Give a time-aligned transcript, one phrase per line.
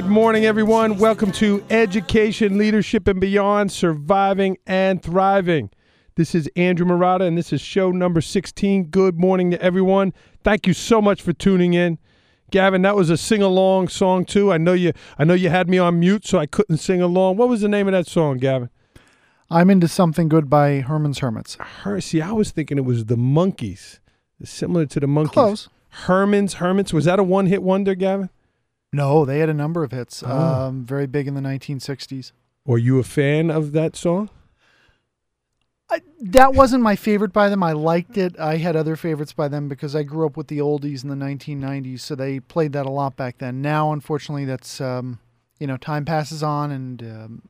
[0.00, 0.96] good morning, everyone.
[0.96, 5.68] Welcome to Education, Leadership, and Beyond Surviving and Thriving.
[6.14, 8.84] This is Andrew Marotta, and this is show number 16.
[8.84, 10.14] Good morning to everyone.
[10.42, 11.98] Thank you so much for tuning in.
[12.50, 14.50] Gavin, that was a sing-along song too.
[14.50, 17.36] I know you I know you had me on mute, so I couldn't sing along.
[17.36, 18.70] What was the name of that song, Gavin?
[19.50, 21.56] I'm into something good by Herman's Hermits.
[21.82, 23.98] Her, see, I was thinking it was the Monkees.
[24.42, 25.32] similar to the Monkees.
[25.32, 25.68] Close.
[25.90, 26.94] Herman's Hermits.
[26.94, 28.30] Was that a one-hit wonder, Gavin?
[28.92, 30.22] No, they had a number of hits.
[30.26, 30.30] Oh.
[30.30, 32.32] Um, very big in the 1960s.
[32.64, 34.30] Were you a fan of that song?
[35.88, 37.62] I, that wasn't my favorite by them.
[37.62, 38.38] I liked it.
[38.38, 41.16] I had other favorites by them because I grew up with the oldies in the
[41.16, 43.60] 1990s, so they played that a lot back then.
[43.60, 45.18] Now, unfortunately, that's um,
[45.58, 47.42] you know, time passes on and um,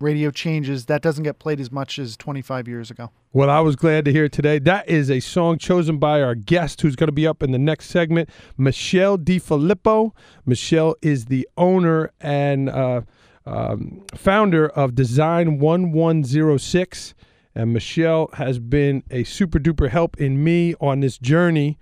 [0.00, 0.86] radio changes.
[0.86, 3.10] That doesn't get played as much as 25 years ago.
[3.32, 4.58] Well, I was glad to hear today.
[4.58, 7.58] That is a song chosen by our guest who's going to be up in the
[7.58, 10.12] next segment, Michelle DeFilippo.
[10.44, 13.02] Michelle is the owner and uh,
[13.44, 17.14] um, founder of Design 1106.
[17.54, 21.78] And Michelle has been a super duper help in me on this journey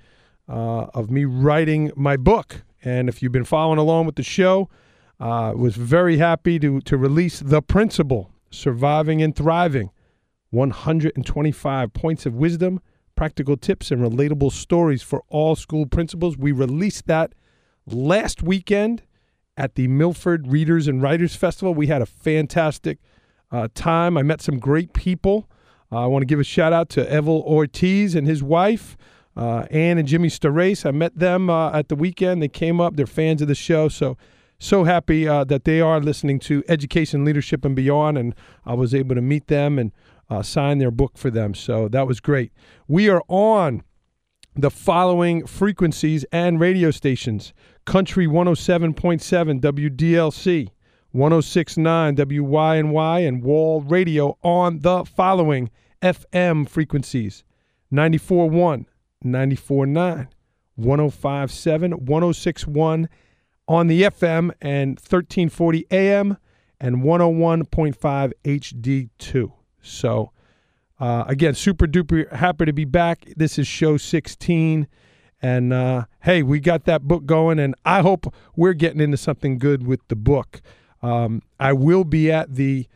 [0.48, 2.62] uh, of me writing my book.
[2.84, 4.68] And if you've been following along with the show,
[5.24, 9.90] uh, was very happy to, to release The Principal Surviving and Thriving
[10.50, 12.80] 125 Points of Wisdom,
[13.16, 16.36] Practical Tips, and Relatable Stories for All School Principals.
[16.36, 17.34] We released that
[17.86, 19.02] last weekend
[19.56, 21.72] at the Milford Readers and Writers Festival.
[21.72, 22.98] We had a fantastic
[23.50, 24.18] uh, time.
[24.18, 25.48] I met some great people.
[25.90, 28.98] Uh, I want to give a shout out to Evel Ortiz and his wife,
[29.38, 30.84] uh, Ann and Jimmy Starace.
[30.84, 32.42] I met them uh, at the weekend.
[32.42, 32.96] They came up.
[32.96, 33.88] They're fans of the show.
[33.88, 34.18] So,
[34.64, 38.16] so happy uh, that they are listening to Education, Leadership, and Beyond.
[38.16, 39.92] And I was able to meet them and
[40.30, 41.54] uh, sign their book for them.
[41.54, 42.50] So that was great.
[42.88, 43.82] We are on
[44.56, 47.52] the following frequencies and radio stations
[47.84, 50.68] Country 107.7 WDLC,
[51.12, 55.70] 1069 WYNY, and Wall Radio on the following
[56.00, 57.44] FM frequencies
[57.92, 58.86] 94.1,
[59.22, 60.28] 94.9,
[60.78, 63.08] 105.7, 106.1
[63.66, 66.36] on the FM, and 1340 AM
[66.80, 69.52] and 101.5 HD2.
[69.80, 70.32] So,
[71.00, 73.26] uh, again, super duper happy to be back.
[73.36, 74.86] This is show 16.
[75.42, 79.58] And uh, hey, we got that book going, and I hope we're getting into something
[79.58, 80.62] good with the book.
[81.02, 82.86] Um, I will be at the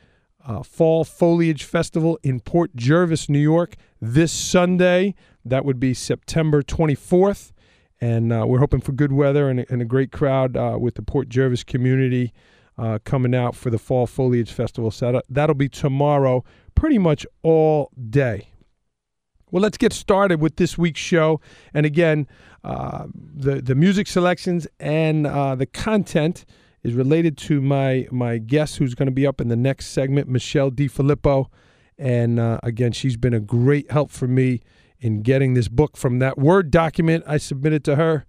[0.47, 5.15] uh, Fall Foliage Festival in Port Jervis, New York, this Sunday.
[5.45, 7.53] That would be September 24th.
[8.01, 10.95] And uh, we're hoping for good weather and a, and a great crowd uh, with
[10.95, 12.33] the Port Jervis community
[12.77, 14.91] uh, coming out for the Fall Foliage Festival.
[14.91, 16.45] So that- that'll be tomorrow,
[16.75, 18.51] pretty much all day.
[19.51, 21.41] Well, let's get started with this week's show.
[21.73, 22.27] And again,
[22.65, 26.45] uh, the the music selections and uh, the content
[26.83, 30.29] is related to my my guest, who's going to be up in the next segment,
[30.29, 31.47] Michelle DeFilippo.
[31.97, 34.61] And uh, again, she's been a great help for me
[35.01, 38.25] in getting this book from that Word document I submitted to her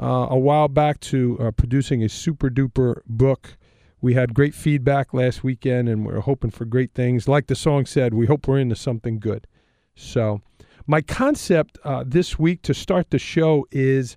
[0.00, 3.56] uh, a while back to uh, producing a super duper book.
[4.00, 7.28] We had great feedback last weekend, and we're hoping for great things.
[7.28, 9.46] Like the song said, we hope we're into something good.
[9.94, 10.42] So,
[10.86, 14.16] my concept uh, this week to start the show is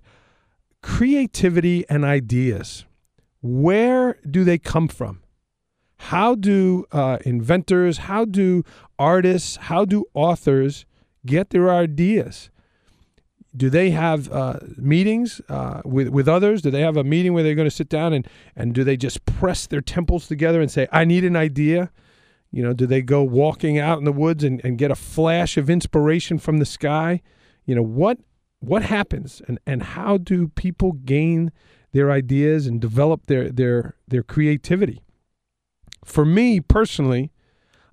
[0.82, 2.84] creativity and ideas.
[3.42, 5.22] Where do they come from?
[5.96, 8.62] How do uh, inventors, how do
[8.98, 10.84] artists, how do authors
[11.26, 12.50] get their ideas?
[13.56, 16.62] Do they have uh, meetings uh, with with others?
[16.62, 18.96] Do they have a meeting where they're going to sit down and and do they
[18.96, 21.90] just press their temples together and say, "I need an idea"?
[22.52, 25.56] You know, do they go walking out in the woods and, and get a flash
[25.56, 27.22] of inspiration from the sky?
[27.64, 28.18] You know, what
[28.60, 31.50] what happens and, and how do people gain
[31.92, 35.02] their ideas and develop their their their creativity?
[36.04, 37.30] For me personally,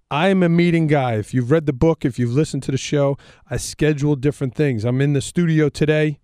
[0.10, 1.16] I am a meeting guy.
[1.16, 3.18] If you've read the book, if you've listened to the show,
[3.50, 4.86] I schedule different things.
[4.86, 6.20] I'm in the studio today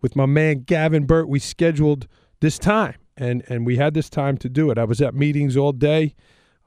[0.00, 1.28] with my man Gavin Burt.
[1.28, 2.08] We scheduled
[2.40, 4.78] this time and and we had this time to do it.
[4.78, 6.14] I was at meetings all day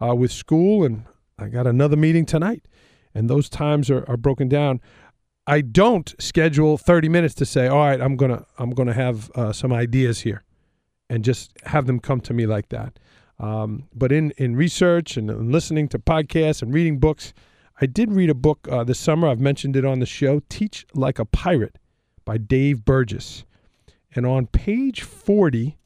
[0.01, 1.05] uh, with school, and
[1.37, 2.67] I got another meeting tonight,
[3.13, 4.81] and those times are, are broken down.
[5.45, 9.53] I don't schedule 30 minutes to say, all right, I'm gonna I'm gonna have uh,
[9.53, 10.43] some ideas here,
[11.09, 12.99] and just have them come to me like that.
[13.39, 17.33] Um, but in in research and, listening to podcasts and reading books,
[17.81, 19.27] I did read a book uh, this summer.
[19.27, 21.77] I've mentioned it on the show, "Teach Like a Pirate"
[22.25, 23.45] by Dave Burgess,
[24.13, 25.77] and on page 40,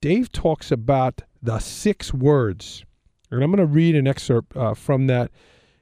[0.00, 2.84] Dave talks about the six words.
[3.30, 5.30] And I'm going to read an excerpt uh, from that.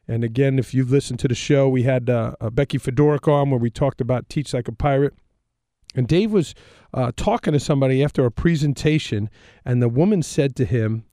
[0.07, 3.59] And again, if you've listened to the show, we had uh, Becky Fedoric on where
[3.59, 5.15] we talked about Teach Like a Pirate.
[5.95, 6.55] And Dave was
[6.93, 9.31] uh, talking to somebody after a presentation,
[9.65, 11.05] and the woman said to him,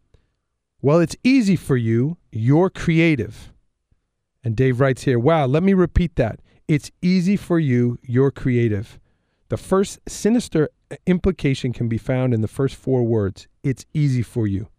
[0.84, 2.18] Well, it's easy for you.
[2.32, 3.54] You're creative.
[4.44, 6.40] And Dave writes here, Wow, let me repeat that.
[6.68, 8.00] It's easy for you.
[8.02, 9.00] You're creative.
[9.50, 10.70] The first sinister
[11.06, 14.70] implication can be found in the first four words It's easy for you.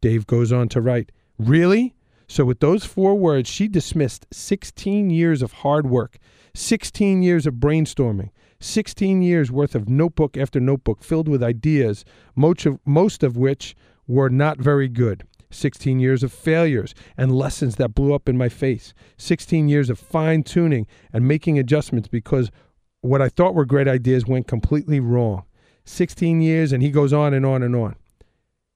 [0.00, 1.94] Dave goes on to write, Really?
[2.28, 6.18] So, with those four words, she dismissed 16 years of hard work,
[6.54, 12.04] 16 years of brainstorming, 16 years worth of notebook after notebook filled with ideas,
[12.34, 15.24] most of, most of which were not very good.
[15.50, 18.92] 16 years of failures and lessons that blew up in my face.
[19.16, 22.50] 16 years of fine tuning and making adjustments because
[23.00, 25.44] what I thought were great ideas went completely wrong.
[25.84, 27.94] 16 years, and he goes on and on and on.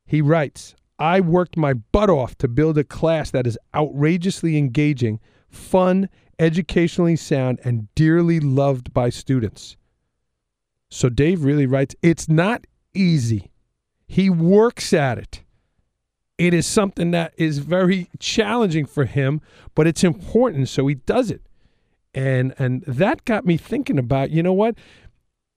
[0.06, 5.18] He writes, I worked my butt off to build a class that is outrageously engaging,
[5.48, 9.76] fun, educationally sound, and dearly loved by students.
[10.90, 13.50] So Dave really writes, it's not easy.
[14.10, 15.44] He works at it.
[16.36, 19.40] It is something that is very challenging for him,
[19.76, 21.42] but it's important, so he does it.
[22.12, 24.74] And and that got me thinking about, you know what?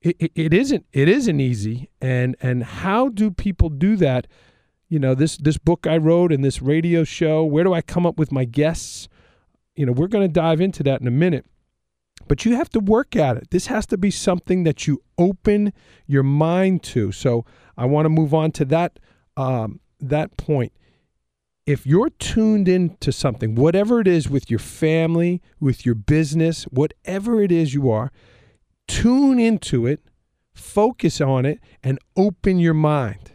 [0.03, 4.27] It, it, it isn't it isn't easy and and how do people do that
[4.87, 7.43] you know this this book I wrote and this radio show.
[7.43, 9.09] Where do I come up with my guests?
[9.75, 11.47] You know, we're going to dive into that in a minute.
[12.27, 13.51] But you have to work at it.
[13.51, 15.73] This has to be something that you open
[16.05, 17.11] your mind to.
[17.11, 17.45] So
[17.77, 18.99] I want to move on to that
[19.35, 20.73] um, that point.
[21.65, 27.41] If you're tuned into something, whatever it is with your family, with your business, whatever
[27.41, 28.11] it is you are,
[28.87, 30.01] tune into it,
[30.53, 33.31] focus on it, and open your mind.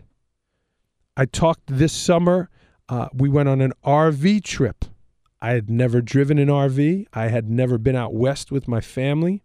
[1.16, 2.50] I talked this summer.
[2.88, 4.84] Uh, we went on an RV trip.
[5.40, 7.06] I had never driven an RV.
[7.12, 9.42] I had never been out west with my family.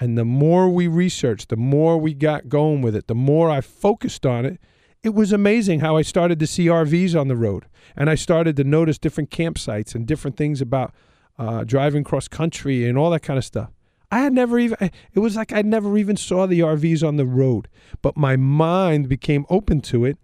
[0.00, 3.60] And the more we researched, the more we got going with it, the more I
[3.60, 4.60] focused on it.
[5.02, 7.66] It was amazing how I started to see RVs on the road.
[7.94, 10.92] And I started to notice different campsites and different things about
[11.38, 13.70] uh, driving cross country and all that kind of stuff.
[14.10, 17.26] I had never even, it was like I never even saw the RVs on the
[17.26, 17.68] road.
[18.02, 20.18] But my mind became open to it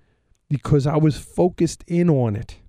[0.48, 2.59] because I was focused in on it.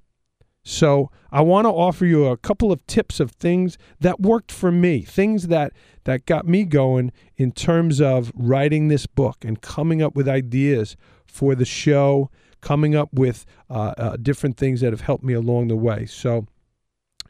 [0.63, 4.71] So I want to offer you a couple of tips of things that worked for
[4.71, 5.73] me, things that
[6.03, 10.95] that got me going in terms of writing this book and coming up with ideas
[11.25, 12.29] for the show,
[12.61, 16.05] coming up with uh, uh, different things that have helped me along the way.
[16.05, 16.47] So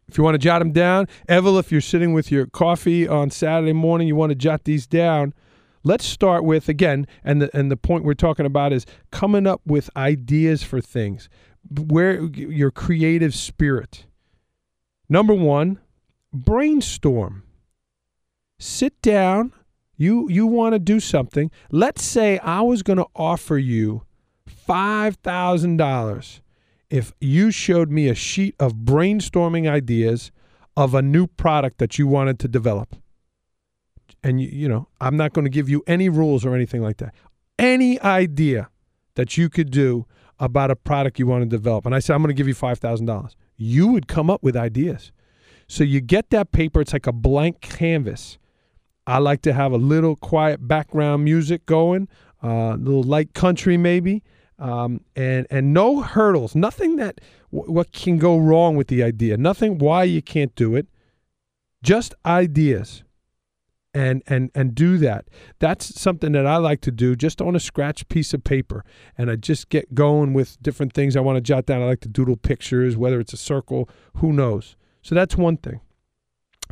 [0.07, 3.29] if you want to jot them down, Evel, if you're sitting with your coffee on
[3.29, 5.33] Saturday morning, you want to jot these down.
[5.83, 9.61] Let's start with again, and the and the point we're talking about is coming up
[9.65, 11.27] with ideas for things.
[11.69, 14.05] Where your creative spirit.
[15.07, 15.79] Number one,
[16.33, 17.43] brainstorm.
[18.59, 19.53] Sit down.
[19.97, 21.51] You you want to do something.
[21.69, 24.03] Let's say I was going to offer you
[24.45, 26.41] five thousand dollars
[26.89, 30.31] if you showed me a sheet of brainstorming ideas
[30.75, 32.95] of a new product that you wanted to develop
[34.23, 36.97] and you, you know, I'm not going to give you any rules or anything like
[36.97, 37.13] that.
[37.57, 38.69] Any idea
[39.15, 40.05] that you could do
[40.41, 42.55] about a product you want to develop, and I said I'm going to give you
[42.55, 45.13] five thousand dollars, you would come up with ideas.
[45.67, 48.37] So you get that paper; it's like a blank canvas.
[49.07, 52.07] I like to have a little quiet background music going,
[52.43, 54.23] a uh, little light country maybe,
[54.59, 57.21] um, and and no hurdles, nothing that
[57.53, 60.87] w- what can go wrong with the idea, nothing why you can't do it,
[61.83, 63.03] just ideas
[63.93, 65.27] and and and do that.
[65.59, 68.83] That's something that I like to do just on a scratch piece of paper,
[69.17, 71.81] and I just get going with different things I want to jot down.
[71.81, 74.75] I like to doodle pictures, whether it's a circle, who knows.
[75.01, 75.81] So that's one thing.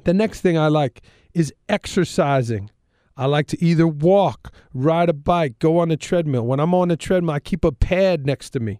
[0.03, 1.01] The next thing I like
[1.33, 2.69] is exercising.
[3.17, 6.45] I like to either walk, ride a bike, go on a treadmill.
[6.45, 8.79] When I'm on the treadmill, I keep a pad next to me.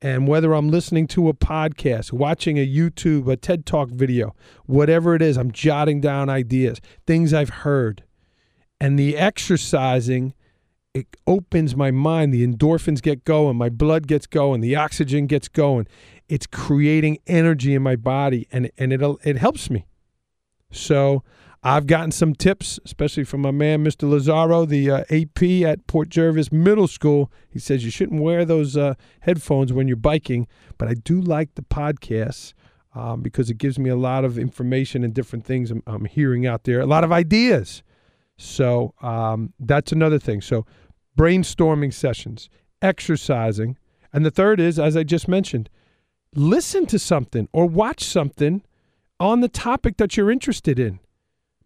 [0.00, 4.34] And whether I'm listening to a podcast, watching a YouTube, a TED Talk video,
[4.66, 8.04] whatever it is, I'm jotting down ideas, things I've heard.
[8.80, 10.34] And the exercising,
[10.94, 12.32] it opens my mind.
[12.32, 15.88] The endorphins get going, my blood gets going, the oxygen gets going.
[16.28, 19.86] It's creating energy in my body and, and it, it helps me.
[20.70, 21.24] So
[21.62, 24.08] I've gotten some tips, especially from my man, Mr.
[24.08, 27.32] Lazaro, the uh, AP at Port Jervis Middle School.
[27.50, 30.46] He says you shouldn't wear those uh, headphones when you're biking,
[30.76, 32.54] but I do like the podcasts
[32.94, 36.46] um, because it gives me a lot of information and different things I'm, I'm hearing
[36.46, 37.82] out there, a lot of ideas.
[38.36, 40.40] So um, that's another thing.
[40.40, 40.64] So
[41.18, 42.48] brainstorming sessions,
[42.80, 43.76] exercising.
[44.12, 45.68] And the third is, as I just mentioned,
[46.36, 48.62] listen to something or watch something
[49.18, 51.00] on the topic that you're interested in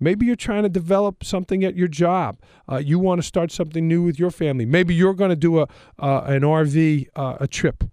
[0.03, 2.39] Maybe you're trying to develop something at your job.
[2.71, 4.67] Uh, you want to start something new with your family.
[4.67, 5.69] Maybe you're going to do a
[5.99, 7.85] uh, an RV uh, a trip.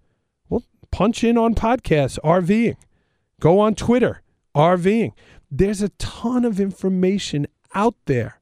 [0.49, 2.75] Well, punch in on podcasts RVing.
[3.39, 4.21] Go on Twitter
[4.55, 5.11] RVing.
[5.51, 8.39] There's a ton of information out there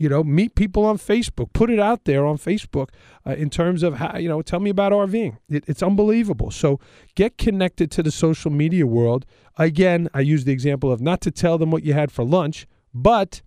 [0.00, 2.88] you know meet people on facebook put it out there on facebook
[3.26, 6.80] uh, in terms of how you know tell me about rving it, it's unbelievable so
[7.14, 9.24] get connected to the social media world
[9.58, 12.66] again i use the example of not to tell them what you had for lunch
[12.92, 13.42] but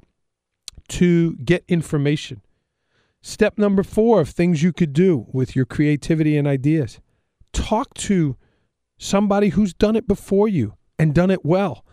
[0.89, 2.41] to get information.
[3.21, 6.99] Step number four of things you could do with your creativity and ideas.
[7.53, 8.35] Talk to
[8.97, 11.85] somebody who's done it before you and done it well.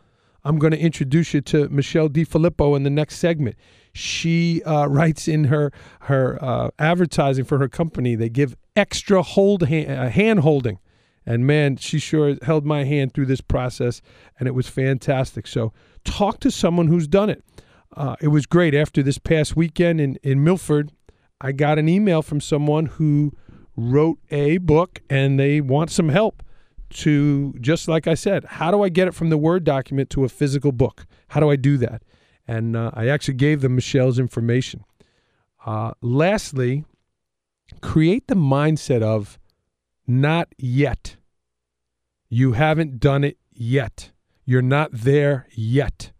[0.43, 3.57] I'm going to introduce you to michelle DeFilippo in the next segment.
[3.93, 8.15] She uh, writes in her her uh, advertising for her company.
[8.15, 10.79] They give extra hold hand, uh, hand holding,
[11.27, 14.01] and man, she sure held my hand through this process,
[14.39, 15.47] and it was fantastic.
[15.47, 15.73] So
[16.05, 17.45] talk to someone who's done it.
[17.97, 18.75] Uh, it was great.
[18.75, 20.93] After this past weekend in in Milford,
[21.41, 23.33] I got an email from someone who
[23.77, 26.43] wrote a book, and they want some help
[26.91, 30.25] to just like I said, how do I get it from the Word document to
[30.25, 31.07] a physical book?
[31.29, 32.03] How do I do that?
[32.47, 34.85] And uh, I actually gave them Michelle's information.
[35.65, 36.85] Uh, lastly,
[37.81, 39.39] create the mindset of
[40.11, 41.17] not yet.
[42.29, 44.11] You haven't done it yet.
[44.45, 46.11] You're not there yet.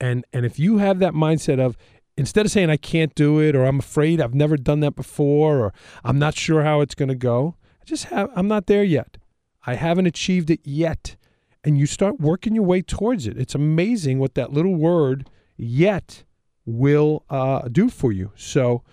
[0.00, 1.76] And and if you have that mindset of
[2.16, 5.58] instead of saying I can't do it or I'm afraid I've never done that before
[5.58, 8.84] or I'm not sure how it's going to go, I just have I'm not there
[8.84, 9.18] yet.
[9.66, 11.16] I haven't achieved it yet
[11.64, 13.36] and you start working your way towards it.
[13.36, 16.22] It's amazing what that little word yet
[16.64, 18.30] will uh, do for you.
[18.36, 18.84] So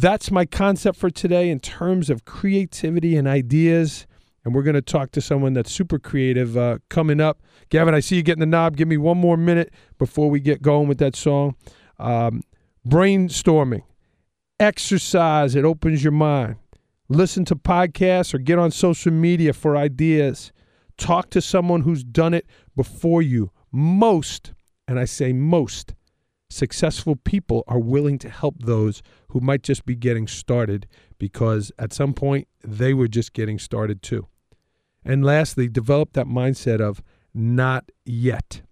[0.00, 4.06] that's my concept for today in terms of creativity and ideas.
[4.44, 7.40] And we're going to talk to someone that's super creative uh, coming up.
[7.70, 8.76] Gavin, I see you getting the knob.
[8.76, 11.56] Give me one more minute before we get going with that song.
[11.98, 12.42] Um,
[12.86, 13.82] brainstorming,
[14.60, 16.56] exercise, it opens your mind.
[17.08, 20.52] Listen to podcasts or get on social media for ideas.
[20.96, 22.46] Talk to someone who's done it
[22.76, 23.50] before you.
[23.72, 24.52] Most,
[24.86, 25.94] and I say most,
[26.50, 30.86] successful people are willing to help those who might just be getting started
[31.18, 34.26] because at some point they were just getting started too.
[35.04, 37.02] And lastly, develop that mindset of
[37.34, 38.62] not yet.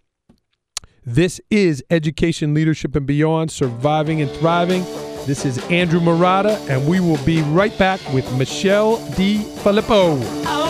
[1.04, 4.84] This is Education, Leadership, and Beyond Surviving and Thriving.
[5.26, 10.20] This is Andrew Marotta, and we will be right back with Michelle DeFilippo.
[10.46, 10.61] Oh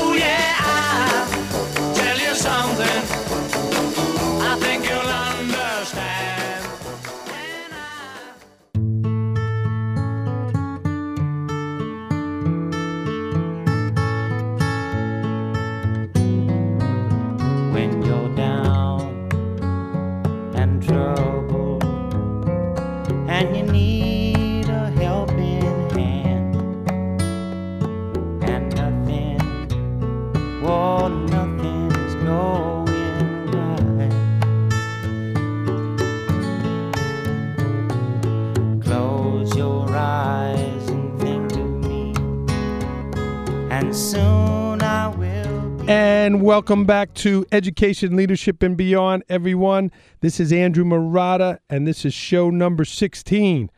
[46.52, 49.90] welcome back to Education, Leadership, and Beyond, everyone.
[50.20, 53.70] This is Andrew Marotta, and this is show number 16.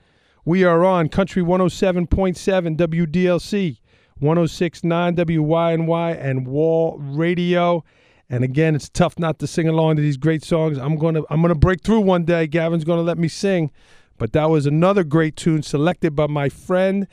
[0.44, 3.78] We are on Country 107.7 WDLC,
[4.20, 7.84] 106.9 WYNY, and Wall Radio.
[8.28, 10.76] And again, it's tough not to sing along to these great songs.
[10.76, 12.48] I'm gonna I'm gonna break through one day.
[12.48, 13.70] Gavin's gonna let me sing.
[14.18, 17.06] But that was another great tune selected by my friend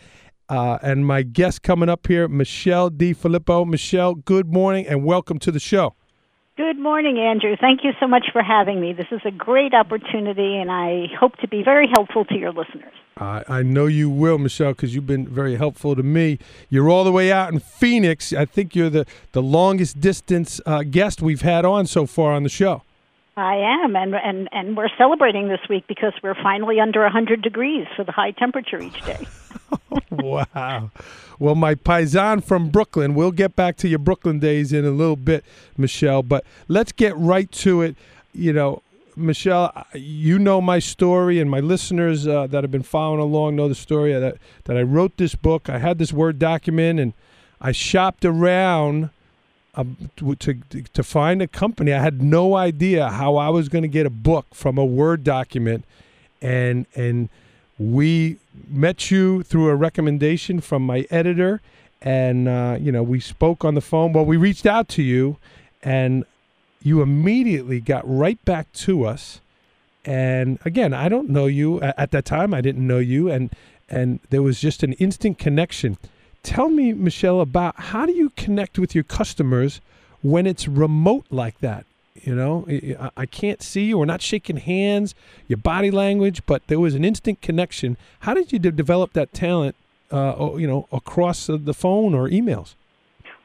[0.52, 3.66] uh, and my guest coming up here, Michelle DeFilippo.
[3.66, 5.96] Michelle, good morning and welcome to the show.
[6.58, 7.56] Good morning, Andrew.
[7.60, 8.92] Thank you so much for having me.
[8.92, 12.92] This is a great opportunity, and I hope to be very helpful to your listeners.
[13.18, 16.38] I I know you will, Michelle, because you've been very helpful to me.
[16.70, 18.34] You're all the way out in Phoenix.
[18.34, 22.44] I think you're the, the longest distance uh, guest we've had on so far on
[22.44, 22.84] the show.
[23.38, 27.88] I am, and and and we're celebrating this week because we're finally under 100 degrees
[27.96, 29.26] for the high temperature each day.
[30.12, 30.92] wow.
[31.40, 35.16] Well, my paisan from Brooklyn, we'll get back to your Brooklyn days in a little
[35.16, 35.46] bit,
[35.78, 37.96] Michelle, but let's get right to it.
[38.34, 38.84] You know,
[39.16, 43.70] Michelle, you know my story, and my listeners uh, that have been following along know
[43.70, 45.70] the story that, that I wrote this book.
[45.70, 47.14] I had this Word document, and
[47.62, 49.10] I shopped around
[49.76, 51.94] um, to, to, find a company.
[51.94, 55.24] I had no idea how I was going to get a book from a Word
[55.24, 55.86] document,
[56.42, 57.30] and and
[57.80, 58.38] we
[58.68, 61.62] met you through a recommendation from my editor,
[62.02, 64.12] and uh, you know we spoke on the phone.
[64.12, 65.38] Well, we reached out to you,
[65.82, 66.26] and
[66.84, 69.40] you immediately got right back to us
[70.04, 72.54] And again, I don't know you at that time.
[72.54, 73.52] I didn't know you, and
[73.88, 75.98] and there was just an instant connection.
[76.44, 79.80] Tell me, Michelle, about how do you connect with your customers
[80.22, 81.86] when it's remote like that?
[82.24, 82.68] You know,
[83.18, 83.98] I- can't see you.
[83.98, 85.16] We're not shaking hands.
[85.48, 87.96] Your body language, but there was an instant connection.
[88.22, 89.76] How did you de- develop that talent?
[90.12, 92.76] Uh, you know, across the- phone or emails.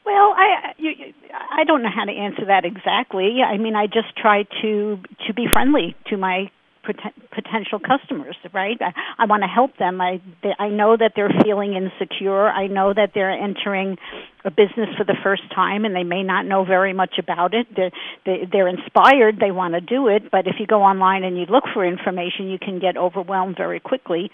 [0.04, 1.14] Well, I you-
[1.50, 3.42] I don't know how to answer that exactly.
[3.42, 6.50] I mean, I just try to to be friendly to my
[6.86, 8.78] poten- potential customers, right?
[8.80, 10.00] I, I want to help them.
[10.00, 12.46] I they, I know that they're feeling insecure.
[12.48, 13.96] I know that they're entering
[14.44, 17.66] a business for the first time and they may not know very much about it.
[17.74, 17.90] They're,
[18.24, 19.38] they, they're inspired.
[19.40, 22.48] They want to do it, but if you go online and you look for information,
[22.48, 24.30] you can get overwhelmed very quickly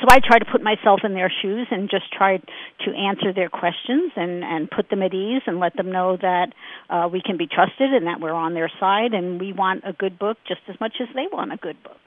[0.00, 3.48] so I try to put myself in their shoes and just try to answer their
[3.48, 6.52] questions and and put them at ease and let them know that
[6.90, 9.92] uh, we can be trusted and that we're on their side and we want a
[9.92, 11.98] good book just as much as they want a good book.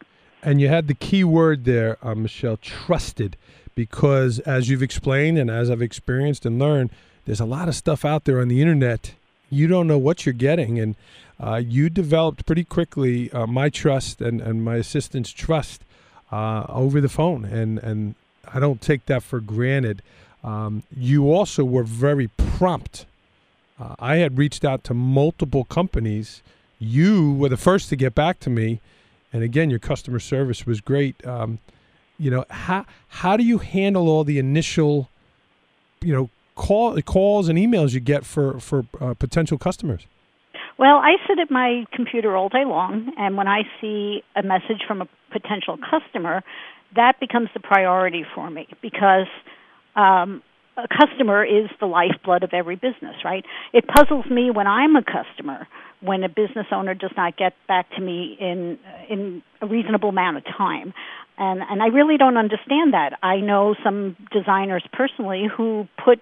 [0.44, 3.36] And you had the key word there, uh, Michelle, trusted,
[3.76, 6.92] because as you've explained and as I've experienced and learned,
[7.26, 9.14] there's a lot of stuff out there on the internet.
[9.50, 10.96] You don't know what you're getting, and
[11.40, 15.84] uh, you developed pretty quickly uh, my trust and, and my assistant's trust
[16.32, 18.16] uh, over the phone, and and
[18.54, 20.02] I don't take that for granted.
[20.44, 23.06] Um, you also were very prompt.
[23.80, 26.42] Uh, I had reached out to multiple companies.
[26.80, 28.80] You were the first to get back to me,
[29.34, 31.26] and again, your customer service was great.
[31.26, 31.60] Um,
[32.18, 35.10] you know how how do you handle all the initial,
[36.02, 40.08] you know, call calls and emails you get for for uh, potential customers?
[40.78, 44.84] Well, I sit at my computer all day long, and when I see a message
[44.88, 46.44] from a potential customer,
[46.96, 49.28] that becomes the priority for me because
[49.96, 50.44] um,
[50.78, 53.44] a customer is the lifeblood of every business, right?
[53.74, 55.68] It puzzles me when I'm a customer
[56.00, 58.78] when a business owner does not get back to me in
[59.10, 60.94] in a reasonable amount of time.
[61.38, 63.18] And and I really don't understand that.
[63.24, 66.20] I know some designers personally who put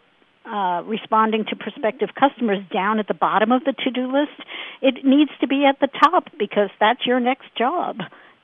[0.47, 4.47] uh, responding to prospective customers down at the bottom of the to-do list.
[4.81, 7.97] It needs to be at the top because that's your next job.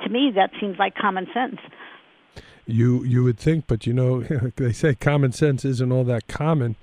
[0.04, 1.60] To me, that seems like common sense.
[2.66, 4.22] You you would think, but you know
[4.56, 6.76] they say common sense isn't all that common.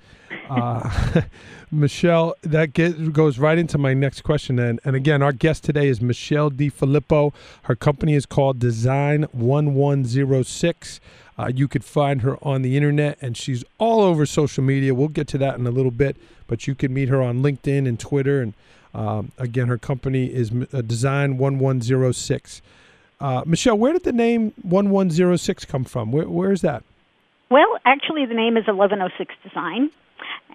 [0.49, 1.21] Uh,
[1.71, 4.57] Michelle, that get, goes right into my next question.
[4.59, 7.33] And and again, our guest today is Michelle DeFilippo.
[7.63, 10.99] Her company is called Design One One Zero Six.
[11.37, 14.93] Uh, you could find her on the internet, and she's all over social media.
[14.93, 17.87] We'll get to that in a little bit, but you can meet her on LinkedIn
[17.87, 18.41] and Twitter.
[18.41, 18.53] And
[18.93, 22.61] um, again, her company is uh, Design One One Zero Six.
[23.21, 26.11] Uh, Michelle, where did the name 1106 come from?
[26.11, 26.83] Where, where is that?
[27.51, 29.89] Well, actually, the name is 1106 Design,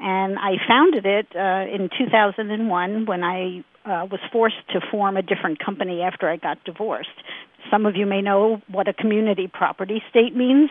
[0.00, 5.22] and I founded it uh, in 2001 when I uh, was forced to form a
[5.22, 7.08] different company after I got divorced.
[7.70, 10.70] Some of you may know what a community property state means.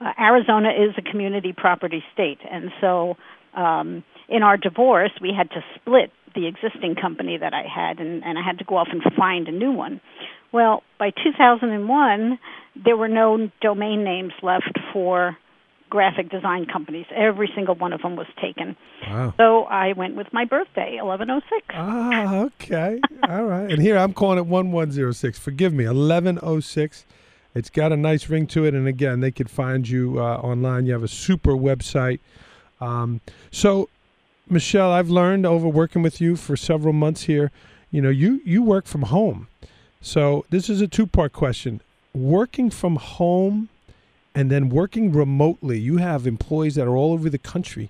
[0.00, 3.16] Uh, Arizona is a community property state, and so
[3.54, 8.22] um, in our divorce, we had to split the existing company that I had, and,
[8.22, 10.00] and I had to go off and find a new one.
[10.52, 12.38] Well, by 2001,
[12.84, 15.36] there were no domain names left for
[15.88, 17.06] graphic design companies.
[17.14, 18.76] Every single one of them was taken.
[19.08, 19.34] Wow.
[19.36, 21.66] So I went with my birthday, 1106.
[21.70, 23.00] Ah, okay.
[23.28, 23.70] All right.
[23.70, 25.38] And here I'm calling it 1106.
[25.38, 27.04] Forgive me, 1106.
[27.54, 28.74] It's got a nice ring to it.
[28.74, 30.86] And again, they could find you uh, online.
[30.86, 32.20] You have a super website.
[32.80, 33.20] Um,
[33.50, 33.88] so,
[34.48, 37.50] Michelle, I've learned over working with you for several months here,
[37.90, 39.48] you know, you, you work from home.
[40.02, 41.80] So, this is a two part question.
[42.12, 43.70] Working from home
[44.36, 47.88] and then working remotely, you have employees that are all over the country.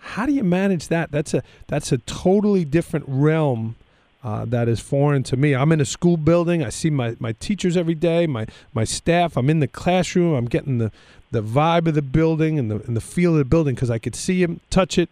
[0.00, 1.12] How do you manage that?
[1.12, 3.76] That's a that's a totally different realm
[4.24, 5.54] uh, that is foreign to me.
[5.54, 6.64] I'm in a school building.
[6.64, 9.36] I see my, my teachers every day, my my staff.
[9.36, 10.34] I'm in the classroom.
[10.34, 10.90] I'm getting the,
[11.30, 13.98] the vibe of the building and the and the feel of the building because I
[13.98, 15.10] could see them, touch it.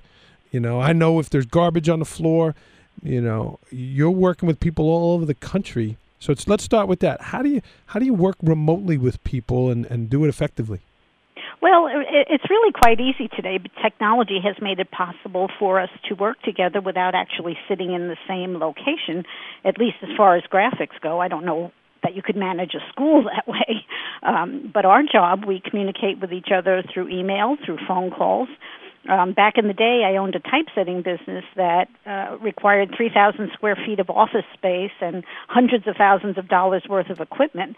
[0.50, 2.54] You know, I know if there's garbage on the floor.
[3.02, 5.98] You know, you're working with people all over the country.
[6.22, 7.20] So let's start with that.
[7.20, 10.78] How do you how do you work remotely with people and, and do it effectively?
[11.61, 13.58] Well, it's really quite easy today.
[13.58, 18.06] But technology has made it possible for us to work together without actually sitting in
[18.06, 19.24] the same location,
[19.64, 21.20] at least as far as graphics go.
[21.20, 21.72] I don't know
[22.04, 23.85] that you could manage a school that way.
[24.22, 28.48] Um, but our job, we communicate with each other through email, through phone calls.
[29.08, 33.76] Um, back in the day, I owned a typesetting business that uh, required 3,000 square
[33.84, 37.76] feet of office space and hundreds of thousands of dollars worth of equipment.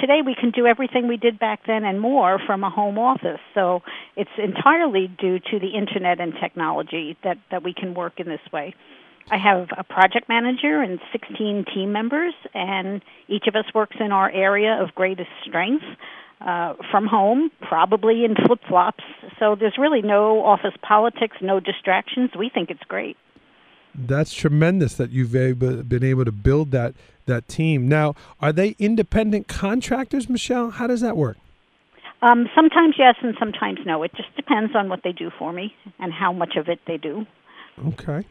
[0.00, 3.40] Today, we can do everything we did back then and more from a home office.
[3.54, 3.82] So
[4.16, 8.40] it's entirely due to the internet and technology that, that we can work in this
[8.52, 8.74] way.
[9.32, 14.12] I have a project manager and 16 team members, and each of us works in
[14.12, 15.84] our area of greatest strength
[16.40, 19.04] uh, from home, probably in flip flops.
[19.38, 22.30] So there's really no office politics, no distractions.
[22.38, 23.16] We think it's great.
[23.94, 26.94] That's tremendous that you've able, been able to build that
[27.26, 27.88] that team.
[27.88, 30.70] Now, are they independent contractors, Michelle?
[30.70, 31.36] How does that work?
[32.22, 34.02] Um, sometimes yes, and sometimes no.
[34.02, 36.96] It just depends on what they do for me and how much of it they
[36.96, 37.26] do.
[37.86, 38.26] Okay,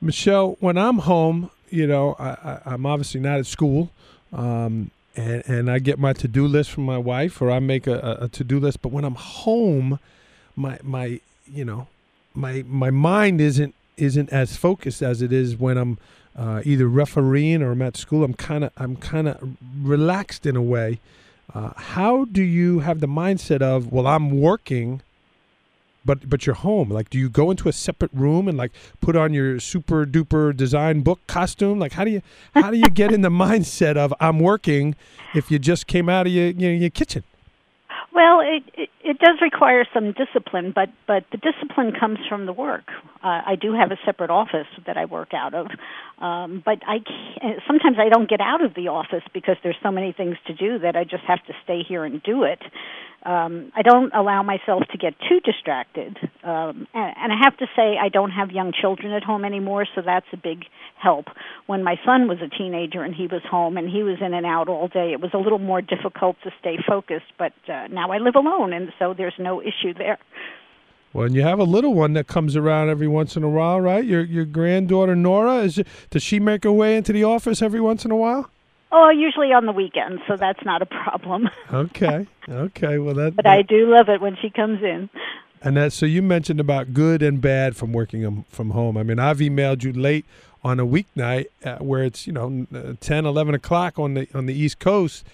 [0.00, 0.56] Michelle.
[0.60, 3.90] When I'm home, you know, I, am obviously not at school,
[4.32, 7.86] um, and and I get my to do list from my wife, or I make
[7.86, 8.82] a, a to do list.
[8.82, 9.98] But when I'm home,
[10.56, 11.88] my my you know,
[12.34, 15.98] my my mind isn't isn't as focused as it is when I'm
[16.36, 18.24] uh, either refereeing or I'm at school.
[18.24, 21.00] I'm kind of I'm kind of relaxed in a way.
[21.52, 25.02] Uh, how do you have the mindset of well i'm working
[26.04, 26.88] but but you're home.
[26.88, 30.56] Like do you go into a separate room and like put on your super duper
[30.56, 31.78] design book costume?
[31.78, 32.22] Like how do you
[32.54, 34.96] how do you get in the mindset of i'm working.
[35.34, 37.24] If you just came out of your your kitchen?
[38.12, 42.52] Well, it, it it does require some discipline, but but the discipline comes from the
[42.52, 42.84] work.
[43.22, 45.66] Uh, I do have a separate office that I work out of,
[46.18, 49.90] um, but I can't, sometimes I don't get out of the office because there's so
[49.90, 52.60] many things to do that I just have to stay here and do it
[53.24, 56.18] um, I don't allow myself to get too distracted.
[56.42, 59.86] Um, and, and I have to say, I don't have young children at home anymore,
[59.94, 60.64] so that's a big
[61.00, 61.26] help.
[61.66, 64.44] When my son was a teenager and he was home and he was in and
[64.44, 67.32] out all day, it was a little more difficult to stay focused.
[67.38, 70.18] But uh, now I live alone, and so there's no issue there.
[71.12, 73.80] Well, and you have a little one that comes around every once in a while,
[73.80, 74.04] right?
[74.04, 75.80] Your your granddaughter Nora is
[76.10, 78.50] does she make her way into the office every once in a while?
[78.96, 81.48] Oh, usually on the weekends, so that's not a problem.
[81.72, 82.26] okay.
[82.48, 82.98] Okay.
[82.98, 83.36] Well, that.
[83.36, 85.08] But that, I do love it when she comes in.
[85.62, 85.92] And that.
[85.92, 88.96] So you mentioned about good and bad from working from home.
[88.96, 90.26] I mean, I've emailed you late
[90.64, 94.46] on a weeknight uh, where it's you know uh, 10, 11 o'clock on the on
[94.46, 95.24] the East Coast,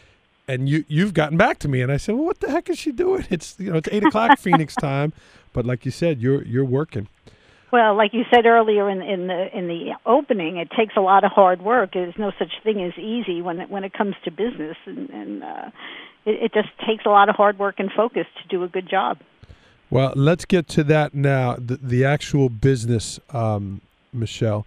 [0.51, 2.79] and you you've gotten back to me, and I said, well, what the heck is
[2.79, 3.27] she doing?
[3.31, 5.13] It's you know it's eight o'clock Phoenix time,
[5.53, 7.09] but like you said, you're you're working.
[7.73, 11.23] Well, like you said earlier in, in the in the opening, it takes a lot
[11.25, 11.93] of hard work.
[11.93, 15.45] There's no such thing as easy when it, when it comes to business, and, and
[15.45, 15.71] uh,
[16.27, 18.89] it, it just takes a lot of hard work and focus to do a good
[18.89, 19.19] job.
[19.89, 21.57] Well, let's get to that now.
[21.57, 23.81] The, the actual business, um,
[24.13, 24.67] Michelle.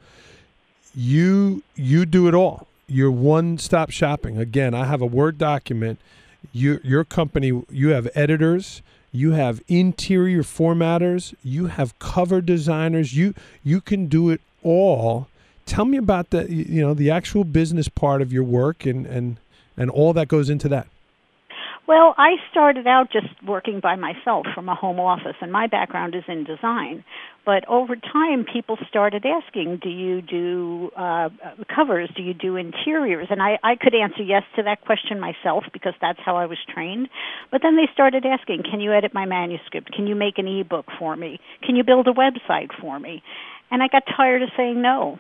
[0.96, 2.68] You you do it all.
[2.94, 4.38] You're one stop shopping.
[4.38, 6.00] Again, I have a Word document.
[6.52, 8.82] You, your company, you have editors
[9.14, 15.28] you have interior formatters, you have cover designers, you you can do it all.
[15.68, 19.38] Tell me about the you know the actual business part of your work and and
[19.78, 20.88] and all that goes into that.
[21.86, 26.16] Well, I started out just working by myself from a home office, and my background
[26.16, 27.04] is in design.
[27.46, 31.28] But over time, people started asking, "Do you do uh,
[31.68, 32.10] covers?
[32.16, 35.94] Do you do interiors?" And I, I could answer yes to that question myself because
[36.00, 37.10] that's how I was trained.
[37.52, 39.92] But then they started asking, "Can you edit my manuscript?
[39.92, 41.42] Can you make an ebook for me?
[41.64, 43.22] Can you build a website for me?"
[43.72, 45.20] And I got tired of saying no.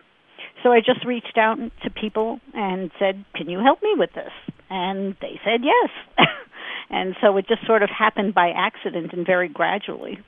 [0.64, 4.32] So I just reached out to people and said, "Can you help me with this?"
[4.70, 5.90] And they said yes.
[6.90, 10.20] and so it just sort of happened by accident and very gradually.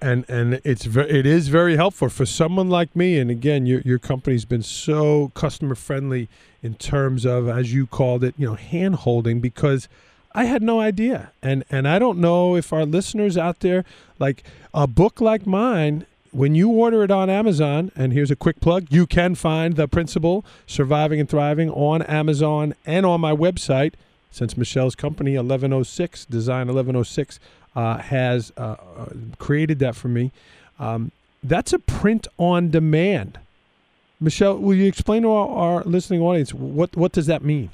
[0.00, 3.18] And and it's it is very helpful for someone like me.
[3.18, 6.28] And again your your company's been so customer friendly
[6.62, 9.88] in terms of as you called it you know hand holding because
[10.32, 11.30] I had no idea.
[11.40, 13.84] And and I don't know if our listeners out there
[14.18, 14.42] like
[14.74, 18.86] a book like mine when you order it on Amazon and here's a quick plug
[18.90, 23.92] you can find the principal surviving and thriving on Amazon and on my website
[24.32, 27.38] since Michelle's company 1106 design 1106
[27.76, 29.06] uh, has uh, uh,
[29.38, 30.32] created that for me.
[30.80, 31.12] Um,
[31.44, 33.38] that's a print on demand.
[34.20, 37.70] Michelle, will you explain to our, our, listening audience what what does that mean?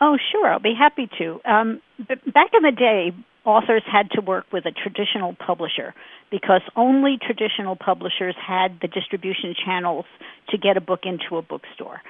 [0.00, 1.40] Oh, sure, I'll be happy to.
[1.44, 3.12] Um, back in the day,
[3.44, 5.94] authors had to work with a traditional publisher
[6.30, 10.04] because only traditional publishers had the distribution channels
[10.50, 12.02] to get a book into a bookstore.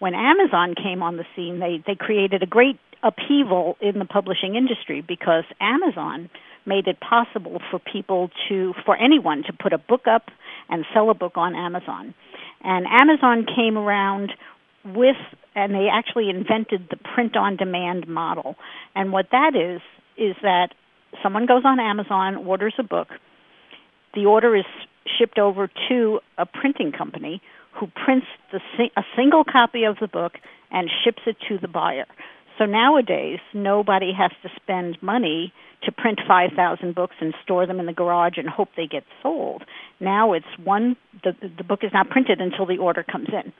[0.00, 4.56] When Amazon came on the scene, they, they created a great upheaval in the publishing
[4.56, 6.28] industry because Amazon
[6.66, 10.24] made it possible for people to, for anyone to put a book up
[10.68, 12.14] and sell a book on Amazon.
[12.62, 14.32] And Amazon came around
[14.84, 15.16] with,
[15.54, 18.56] and they actually invented the print on demand model.
[18.94, 19.80] And what that is,
[20.16, 20.68] is that
[21.22, 23.08] someone goes on Amazon, orders a book,
[24.14, 24.64] the order is
[25.18, 27.40] shipped over to a printing company
[27.72, 28.60] who prints the,
[28.96, 30.34] a single copy of the book
[30.70, 32.06] and ships it to the buyer.
[32.58, 35.52] So nowadays, nobody has to spend money
[35.84, 39.64] to print 5,000 books and store them in the garage and hope they get sold.
[39.98, 43.52] Now it's one the the book is not printed until the order comes in.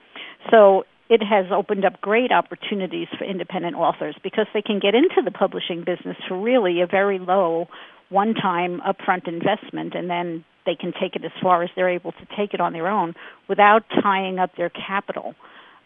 [0.50, 5.22] So it has opened up great opportunities for independent authors because they can get into
[5.24, 7.68] the publishing business for really a very low
[8.10, 12.12] one time upfront investment and then they can take it as far as they're able
[12.12, 13.14] to take it on their own
[13.48, 15.34] without tying up their capital.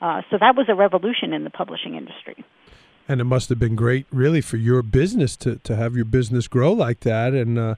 [0.01, 2.45] Uh, so that was a revolution in the publishing industry.
[3.09, 6.49] And it must have been great, really, for your business to, to have your business
[6.49, 7.33] grow like that.
[7.33, 7.75] And uh,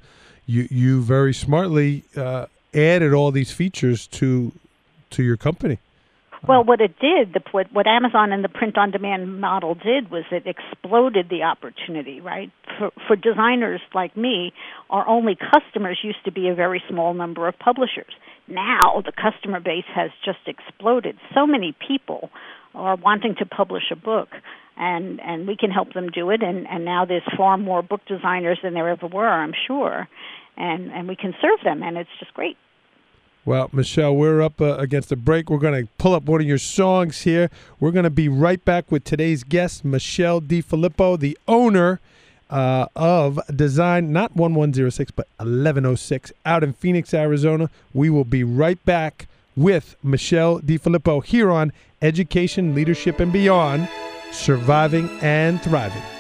[0.46, 4.52] you you very smartly uh, added all these features to
[5.10, 5.78] to your company.
[6.46, 10.44] Well, what it did, the, what, what Amazon and the print-on-demand model did was it
[10.46, 12.20] exploded the opportunity.
[12.20, 14.52] Right for for designers like me,
[14.90, 18.12] our only customers used to be a very small number of publishers.
[18.48, 21.16] Now the customer base has just exploded.
[21.34, 22.30] So many people
[22.74, 24.28] are wanting to publish a book
[24.76, 28.02] and and we can help them do it and and now there's far more book
[28.06, 30.06] designers than there ever were i'm sure
[30.56, 32.56] and and we can serve them and it's just great
[33.46, 35.48] well, Michelle, we're up uh, against the break.
[35.48, 37.48] We're going to pull up one of your songs here.
[37.78, 42.00] We're going to be right back with today's guest, Michelle DeFilippo, the owner
[42.50, 47.70] uh, of Design, not 1106, but 1106 out in Phoenix, Arizona.
[47.94, 53.88] We will be right back with Michelle DeFilippo here on Education, Leadership, and Beyond
[54.32, 56.15] Surviving and Thriving.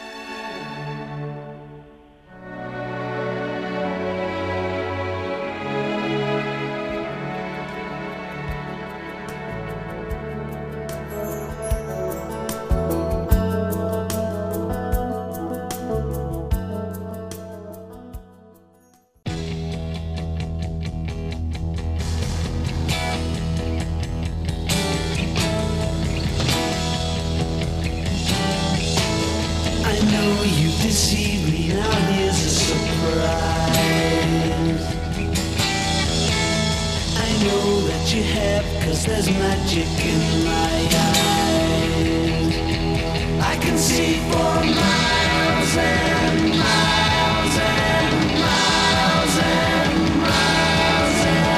[39.06, 41.36] There's magic in my eyes.
[43.40, 51.56] I can see for miles and miles and miles and miles and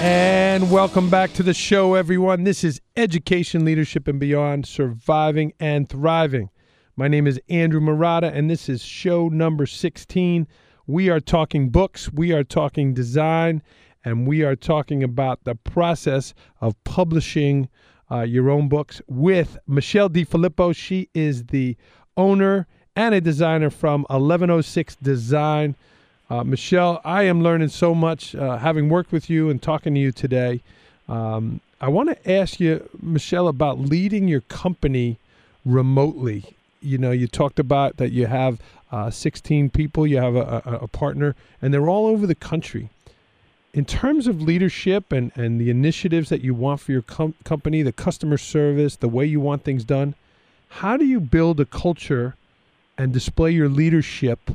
[0.00, 2.44] And welcome back to the show, everyone.
[2.44, 6.48] This is Education, Leadership, and Beyond Surviving and Thriving.
[6.96, 10.48] My name is Andrew Marotta, and this is show number 16.
[10.86, 13.62] We are talking books, we are talking design,
[14.04, 17.68] and we are talking about the process of publishing
[18.10, 20.74] uh, your own books with Michelle DeFilippo.
[20.74, 21.76] She is the
[22.16, 25.74] owner and a designer from 1106 Design.
[26.28, 30.00] Uh, Michelle, I am learning so much uh, having worked with you and talking to
[30.00, 30.60] you today.
[31.08, 35.18] Um, I want to ask you, Michelle, about leading your company
[35.64, 36.54] remotely.
[36.80, 38.60] You know, you talked about that you have
[38.90, 42.90] uh, 16 people, you have a, a, a partner, and they're all over the country.
[43.74, 47.80] In terms of leadership and, and the initiatives that you want for your com- company,
[47.80, 50.14] the customer service, the way you want things done,
[50.68, 52.36] how do you build a culture
[52.98, 54.50] and display your leadership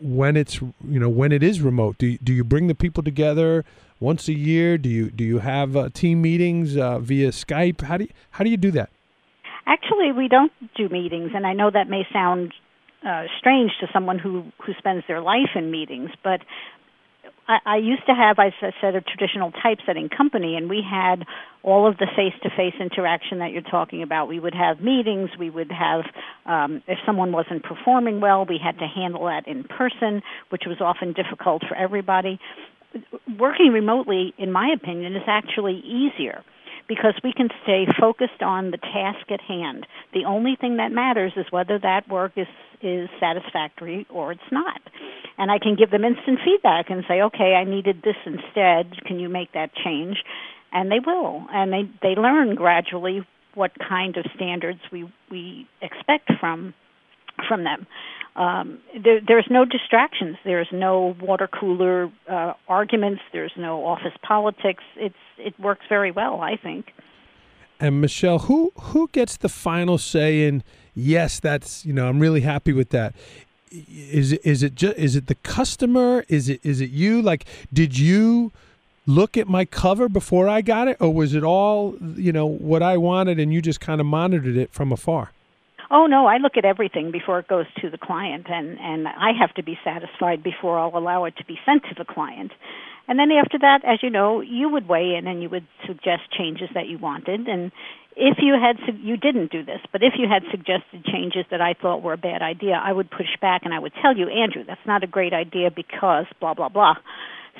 [0.00, 1.98] when it's you know when it is remote?
[1.98, 3.64] Do you, do you bring the people together
[3.98, 4.78] once a year?
[4.78, 7.82] Do you do you have uh, team meetings uh, via Skype?
[7.82, 8.90] How do you, how do you do that?
[9.66, 12.52] Actually, we don't do meetings, and I know that may sound
[13.04, 16.40] uh, strange to someone who who spends their life in meetings, but
[17.46, 21.24] I, I used to have, as I said, a traditional typesetting company, and we had
[21.62, 24.28] all of the face-to-face interaction that you're talking about.
[24.28, 25.30] We would have meetings.
[25.38, 26.04] We would have,
[26.46, 30.78] um, if someone wasn't performing well, we had to handle that in person, which was
[30.80, 32.38] often difficult for everybody.
[33.38, 36.44] Working remotely, in my opinion, is actually easier
[36.88, 39.86] because we can stay focused on the task at hand.
[40.12, 42.46] The only thing that matters is whether that work is
[42.82, 44.80] is satisfactory or it's not.
[45.38, 49.04] And I can give them instant feedback and say, "Okay, I needed this instead.
[49.06, 50.22] Can you make that change?"
[50.72, 51.46] And they will.
[51.50, 56.74] And they they learn gradually what kind of standards we we expect from
[57.48, 57.86] from them.
[58.36, 60.36] Um, there, there's no distractions.
[60.44, 63.22] There's no water cooler uh, arguments.
[63.32, 64.82] There's no office politics.
[64.96, 66.86] It's it works very well, I think.
[67.80, 70.62] and Michelle who who gets the final say in
[70.94, 73.14] yes that's you know I'm really happy with that
[73.70, 77.44] is it is it just is it the customer is it is it you like
[77.72, 78.52] did you
[79.06, 82.82] look at my cover before I got it or was it all you know what
[82.82, 85.32] I wanted and you just kind of monitored it from afar
[85.90, 89.32] Oh no, I look at everything before it goes to the client, and and I
[89.38, 92.52] have to be satisfied before I'll allow it to be sent to the client.
[93.06, 96.22] And then after that, as you know, you would weigh in and you would suggest
[96.36, 97.48] changes that you wanted.
[97.48, 97.70] And
[98.16, 101.74] if you had, you didn't do this, but if you had suggested changes that I
[101.74, 104.64] thought were a bad idea, I would push back and I would tell you, Andrew,
[104.66, 106.94] that's not a great idea because blah, blah, blah.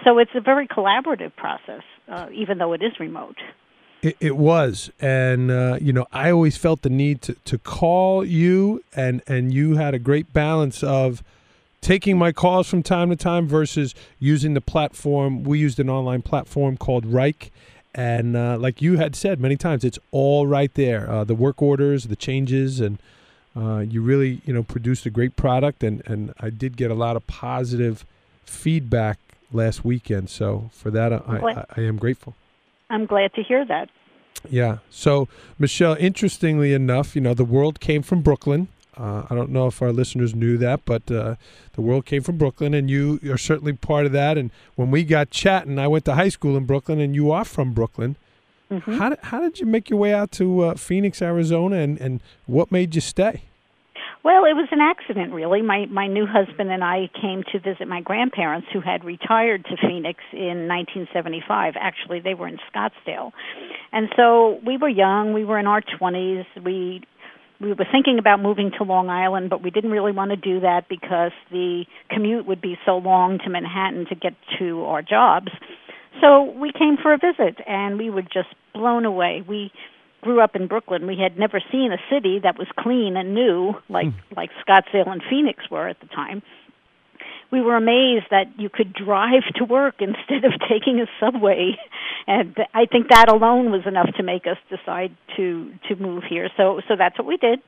[0.05, 3.37] So it's a very collaborative process, uh, even though it is remote.
[4.05, 8.23] It, it was, and uh, you know, I always felt the need to, to call
[8.23, 11.25] you, and and you had a great balance of
[11.81, 15.43] taking my calls from time to time versus using the platform.
[15.43, 17.49] We used an online platform called Wrike,
[17.95, 21.11] and uh, like you had said many times, it's all right there.
[21.11, 22.99] Uh, the work orders, the changes, and
[23.57, 26.95] uh, you really you know produced a great product, and and I did get a
[26.95, 28.05] lot of positive
[28.45, 29.19] feedback
[29.51, 30.29] last weekend.
[30.29, 32.35] So for that, I, I, I am grateful.
[32.95, 33.89] I'm glad to hear that.
[34.49, 34.79] Yeah.
[34.91, 35.29] So,
[35.59, 38.69] Michelle, interestingly enough, you know, the world came from Brooklyn.
[38.97, 41.35] Uh, I don't know if our listeners knew that, but uh,
[41.73, 44.39] the world came from Brooklyn, and you are certainly part of that.
[44.39, 47.45] And when we got chatting, I went to high school in Brooklyn, and you are
[47.45, 48.15] from Brooklyn.
[48.71, 48.99] Mhm.
[48.99, 52.21] How, did, how did you make your way out to uh, Phoenix, Arizona, and, and
[52.47, 53.43] what made you stay?
[54.25, 55.61] Well, it was an accident, really.
[55.61, 59.77] My my new husband and I came to visit my grandparents, who had retired to
[59.77, 61.75] Phoenix in 1975.
[61.79, 63.33] Actually, they were in Scottsdale,
[63.93, 65.35] and so we were young.
[65.35, 66.47] We were in our 20s.
[66.65, 67.03] We
[67.61, 70.61] we were thinking about moving to Long Island, but we didn't really want to do
[70.61, 75.49] that because the commute would be so long to Manhattan to get to our jobs.
[76.23, 79.45] So we came for a visit, and we were just blown away.
[79.47, 79.71] We
[80.25, 83.75] grew up in Brooklyn, we had never seen a city that was clean and new
[83.89, 84.35] like hmm.
[84.35, 86.43] like Scottsdale and Phoenix were at the time.
[87.53, 91.77] We were amazed that you could drive to work instead of taking a subway,
[92.27, 96.49] and I think that alone was enough to make us decide to to move here.
[96.57, 97.61] So so that's what we did.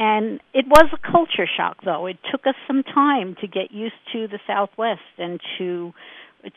[0.00, 2.06] And it was a culture shock though.
[2.06, 5.92] It took us some time to get used to the Southwest and to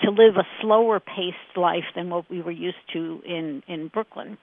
[0.04, 4.38] to live a slower paced life than what we were used to in in Brooklyn.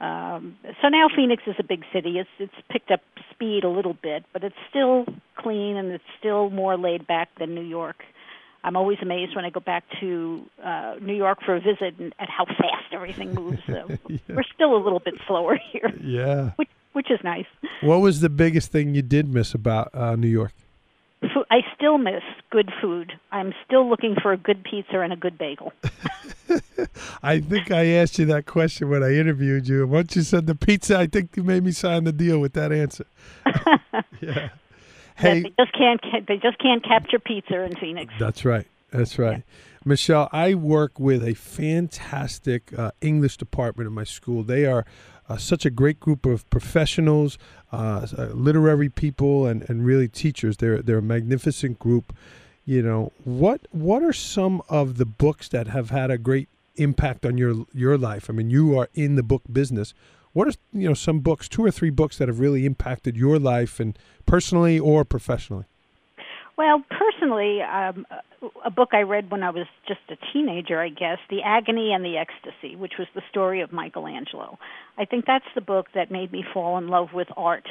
[0.00, 2.18] Um, so now Phoenix is a big city.
[2.18, 5.04] It's it's picked up speed a little bit, but it's still
[5.36, 7.96] clean and it's still more laid back than New York.
[8.62, 12.14] I'm always amazed when I go back to uh, New York for a visit and
[12.18, 13.58] at how fast everything moves.
[13.66, 13.88] So
[14.28, 16.50] We're still a little bit slower here, Yeah.
[16.56, 17.46] which which is nice.
[17.82, 20.52] What was the biggest thing you did miss about uh, New York?
[21.22, 23.12] I still miss good food.
[23.30, 25.72] I'm still looking for a good pizza and a good bagel.
[27.22, 29.82] I think I asked you that question when I interviewed you.
[29.82, 32.54] And once you said the pizza, I think you made me sign the deal with
[32.54, 33.04] that answer.
[34.20, 34.50] yeah.
[35.16, 38.14] Hey, they just can't they just can't capture pizza in Phoenix.
[38.18, 38.66] that's right.
[38.90, 39.42] That's right.
[39.84, 44.42] Michelle, I work with a fantastic uh, English department in my school.
[44.42, 44.84] They are
[45.30, 47.38] uh, such a great group of professionals,
[47.72, 50.56] uh, uh, literary people, and, and really teachers.
[50.56, 52.12] They're they're a magnificent group.
[52.64, 53.60] You know what?
[53.70, 57.96] What are some of the books that have had a great impact on your your
[57.96, 58.28] life?
[58.28, 59.94] I mean, you are in the book business.
[60.32, 63.38] What are you know some books, two or three books that have really impacted your
[63.38, 65.66] life and personally or professionally?
[66.58, 66.82] Well,
[67.20, 68.06] personally, um,
[68.64, 72.04] a book I read when I was just a teenager, I guess, The Agony and
[72.04, 74.58] the Ecstasy, which was the story of Michelangelo.
[74.98, 77.66] I think that's the book that made me fall in love with art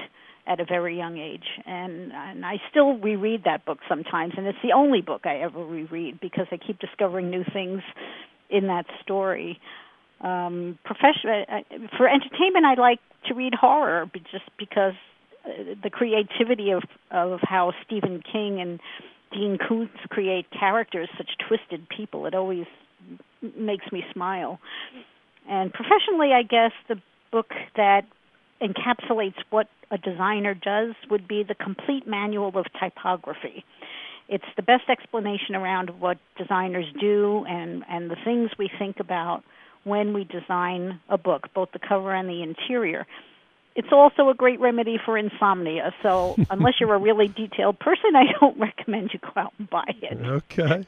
[0.48, 1.46] at a very young age.
[1.66, 5.64] And, and I still reread that book sometimes, and it's the only book I ever
[5.64, 7.82] reread because I keep discovering new things
[8.50, 9.60] in that story.
[10.22, 14.94] Um, profession, uh, for entertainment, I like to read horror just because
[15.46, 18.80] uh, the creativity of of how Stephen King and
[19.32, 22.66] Dean Koontz create characters, such twisted people, it always
[23.58, 24.60] makes me smile.
[25.48, 28.02] And professionally, I guess the book that
[28.62, 33.64] encapsulates what a designer does would be the complete manual of typography.
[34.28, 39.44] It's the best explanation around what designers do and and the things we think about
[39.86, 43.08] when we design a book, both the cover and the interior
[43.76, 45.94] it's also a great remedy for insomnia.
[46.04, 49.96] So unless you're a really detailed person, I don't recommend you go out and buy
[50.02, 50.18] it.
[50.22, 50.86] Okay.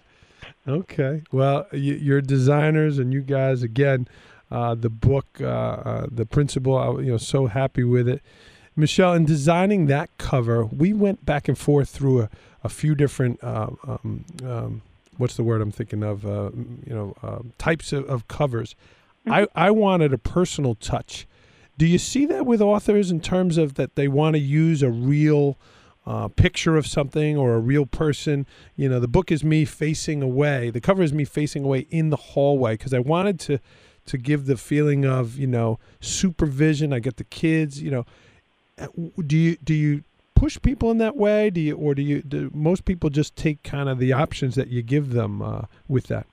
[0.67, 1.23] Okay.
[1.31, 4.07] Well, you, you're designers, and you guys again,
[4.51, 6.77] uh, the book, uh, uh, the principal.
[6.77, 8.21] I, was, you know, so happy with it,
[8.75, 9.13] Michelle.
[9.13, 12.29] In designing that cover, we went back and forth through a,
[12.63, 13.43] a few different.
[13.43, 14.81] Uh, um, um,
[15.17, 16.25] what's the word I'm thinking of?
[16.25, 16.51] Uh,
[16.85, 18.75] you know, um types of, of covers.
[19.27, 21.27] I, I wanted a personal touch.
[21.77, 24.89] Do you see that with authors in terms of that they want to use a
[24.89, 25.57] real
[26.05, 28.45] uh, picture of something or a real person?
[28.75, 30.69] You know, the book is me facing away.
[30.69, 33.59] The cover is me facing away in the hallway because I wanted to
[34.03, 36.93] to give the feeling of you know supervision.
[36.93, 37.81] I get the kids.
[37.81, 38.05] You know,
[38.77, 38.87] Uh,
[39.25, 40.03] do you do you
[40.35, 41.49] push people in that way?
[41.49, 44.69] Do you or do you do most people just take kind of the options that
[44.69, 46.25] you give them uh, with that?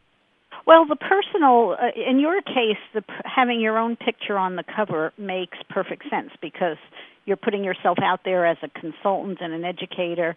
[0.68, 5.14] Well, the personal, uh, in your case, the having your own picture on the cover
[5.16, 6.76] makes perfect sense because
[7.24, 10.36] you're putting yourself out there as a consultant and an educator,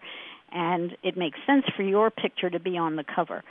[0.50, 3.44] and it makes sense for your picture to be on the cover.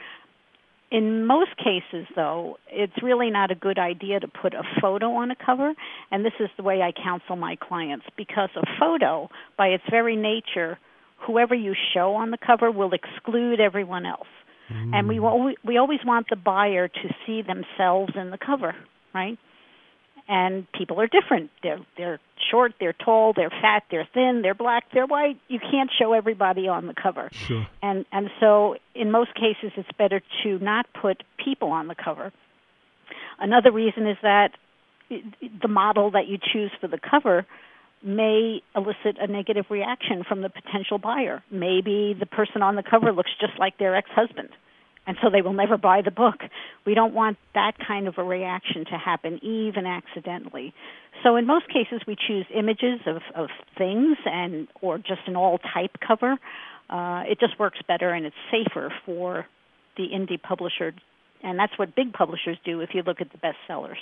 [0.90, 5.30] In most cases, though, it's really not a good idea to put a photo on
[5.30, 5.76] a cover,
[6.10, 10.16] and this is the way I counsel my clients because a photo, by its very
[10.16, 10.80] nature,
[11.28, 14.26] whoever you show on the cover will exclude everyone else.
[14.94, 15.26] And we mm.
[15.26, 18.76] al- we always want the buyer to see themselves in the cover,
[19.14, 19.38] right?
[20.28, 21.50] And people are different.
[21.64, 22.20] They're they're
[22.50, 25.38] short, they're tall, they're fat, they're thin, they're black, they're white.
[25.48, 27.30] You can't show everybody on the cover.
[27.32, 27.68] Sure.
[27.82, 32.32] And and so in most cases it's better to not put people on the cover.
[33.40, 34.52] Another reason is that
[35.10, 37.46] the model that you choose for the cover
[38.04, 41.44] may elicit a negative reaction from the potential buyer.
[41.52, 44.50] Maybe the person on the cover looks just like their ex-husband
[45.08, 46.42] and so they will never buy the book.
[46.86, 50.74] We don't want that kind of a reaction to happen even accidentally.
[51.24, 55.60] So in most cases we choose images of of things and or just an all
[55.74, 56.38] type cover.
[56.90, 59.46] Uh, it just works better and it's safer for
[59.98, 60.94] the indie publisher
[61.44, 63.98] and that's what big publishers do if you look at the bestsellers.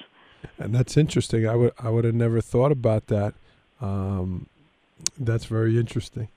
[0.57, 1.47] And that's interesting.
[1.47, 3.35] I would I would have never thought about that.
[3.81, 4.47] Um,
[5.17, 6.27] that's very interesting.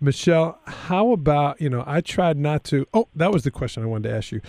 [0.00, 3.86] Michelle, how about, you know, I tried not to Oh, that was the question I
[3.86, 4.40] wanted to ask you.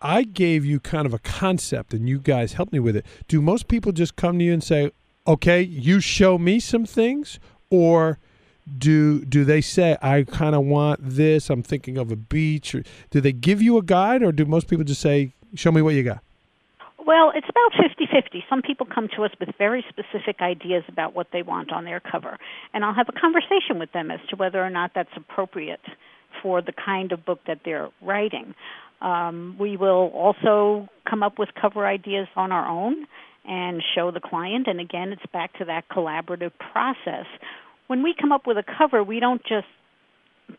[0.00, 3.04] I gave you kind of a concept and you guys helped me with it.
[3.26, 4.90] Do most people just come to you and say,
[5.26, 7.38] "Okay, you show me some things?"
[7.68, 8.18] Or
[8.78, 11.50] do do they say, "I kind of want this.
[11.50, 14.68] I'm thinking of a beach." Or do they give you a guide or do most
[14.68, 16.22] people just say, "Show me what you got?"
[17.08, 18.42] Well, it's about 50-50.
[18.50, 22.00] Some people come to us with very specific ideas about what they want on their
[22.00, 22.36] cover,
[22.74, 25.80] and I'll have a conversation with them as to whether or not that's appropriate
[26.42, 28.54] for the kind of book that they're writing.
[29.00, 33.06] Um, we will also come up with cover ideas on our own
[33.46, 37.24] and show the client, and again, it's back to that collaborative process.
[37.86, 39.66] When we come up with a cover, we don't just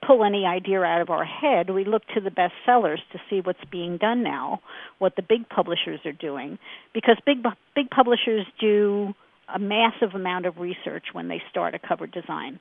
[0.05, 1.69] pull any idea out of our head.
[1.69, 4.61] We look to the bestsellers to see what's being done now,
[4.99, 6.59] what the big publishers are doing,
[6.93, 7.43] because big
[7.75, 9.13] big publishers do
[9.53, 12.59] a massive amount of research when they start a cover design.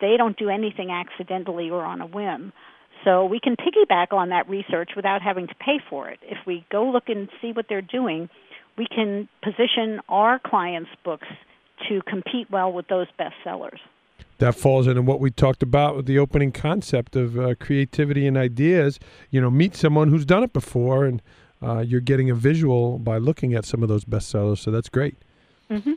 [0.00, 2.52] They don't do anything accidentally or on a whim.
[3.04, 6.18] So we can piggyback on that research without having to pay for it.
[6.22, 8.28] If we go look and see what they're doing,
[8.76, 11.28] we can position our clients' books
[11.88, 13.78] to compete well with those bestsellers.
[14.38, 18.36] That falls into what we talked about with the opening concept of uh, creativity and
[18.36, 18.98] ideas.
[19.30, 21.22] You know, meet someone who's done it before, and
[21.62, 24.58] uh, you're getting a visual by looking at some of those bestsellers.
[24.58, 25.16] So that's great.
[25.70, 25.94] hmm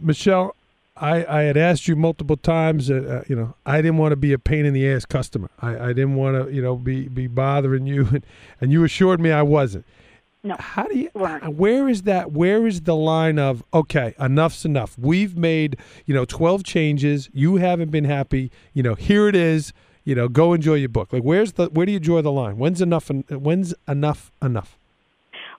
[0.00, 0.56] Michelle,
[0.96, 2.90] I, I had asked you multiple times.
[2.90, 5.50] Uh, uh, you know, I didn't want to be a pain in the ass customer.
[5.60, 8.26] I, I didn't want to, you know, be be bothering you, and,
[8.60, 9.84] and you assured me I wasn't.
[10.44, 10.56] No.
[10.58, 11.08] How do you?
[11.14, 11.54] Weren't.
[11.54, 12.32] Where is that?
[12.32, 14.98] Where is the line of okay, enough's enough.
[14.98, 17.30] We've made you know twelve changes.
[17.32, 18.50] You haven't been happy.
[18.74, 19.72] You know, here it is.
[20.04, 21.12] You know, go enjoy your book.
[21.12, 21.66] Like, where's the?
[21.66, 22.58] Where do you draw the line?
[22.58, 23.08] When's enough?
[23.08, 24.32] en- When's enough?
[24.42, 24.76] Enough.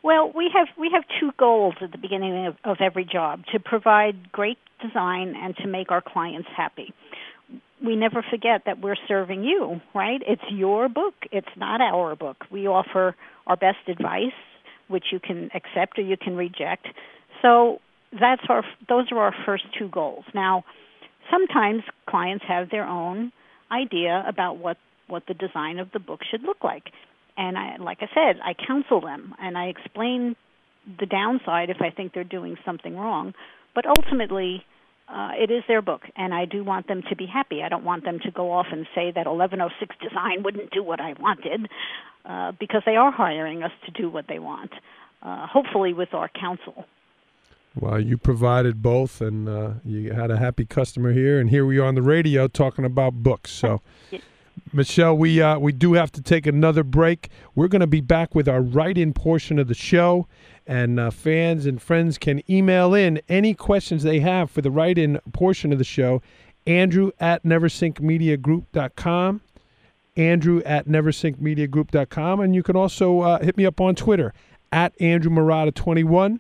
[0.04, 3.60] Well, we have we have two goals at the beginning of, of every job: to
[3.60, 6.94] provide great design and to make our clients happy.
[7.82, 10.22] We never forget that we're serving you, right?
[10.28, 11.14] It's your book.
[11.32, 12.44] It's not our book.
[12.52, 13.16] We offer
[13.48, 14.32] our best advice,
[14.88, 16.88] which you can accept or you can reject.
[17.42, 17.80] So
[18.12, 20.26] that's our those are our first two goals.
[20.34, 20.64] Now,
[21.32, 23.32] sometimes clients have their own
[23.72, 24.78] idea about what
[25.08, 26.84] what the design of the book should look like
[27.38, 30.36] and I, like I said, I counsel them and I explain
[31.00, 33.34] the downside if I think they're doing something wrong.
[33.74, 34.64] But ultimately,
[35.08, 37.62] uh, it is their book, and I do want them to be happy.
[37.62, 41.00] I don't want them to go off and say that 1106 design wouldn't do what
[41.00, 41.68] I wanted,
[42.26, 44.72] uh, because they are hiring us to do what they want.
[45.22, 46.86] Uh, hopefully, with our counsel.
[47.80, 51.80] Well, you provided both, and uh, you had a happy customer here, and here we
[51.80, 53.52] are on the radio talking about books.
[53.52, 53.82] So.
[54.72, 57.30] Michelle, we uh, we do have to take another break.
[57.56, 60.28] We're going to be back with our write-in portion of the show,
[60.66, 65.20] and uh, fans and friends can email in any questions they have for the write-in
[65.32, 66.22] portion of the show.
[66.66, 69.42] Andrew at NeversinkMediaGroup.com.
[70.16, 74.34] Andrew at NeversinkMediaGroup.com, and you can also uh, hit me up on Twitter
[74.72, 76.40] at Andrew Marotta21.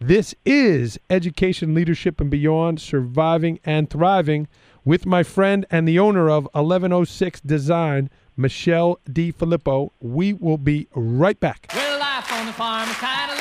[0.00, 4.48] This is Education, Leadership, and Beyond Surviving and Thriving
[4.84, 9.90] with my friend and the owner of 1106 Design, Michelle DeFilippo.
[10.00, 11.72] We will be right back.
[11.74, 13.33] Life on the farm kind of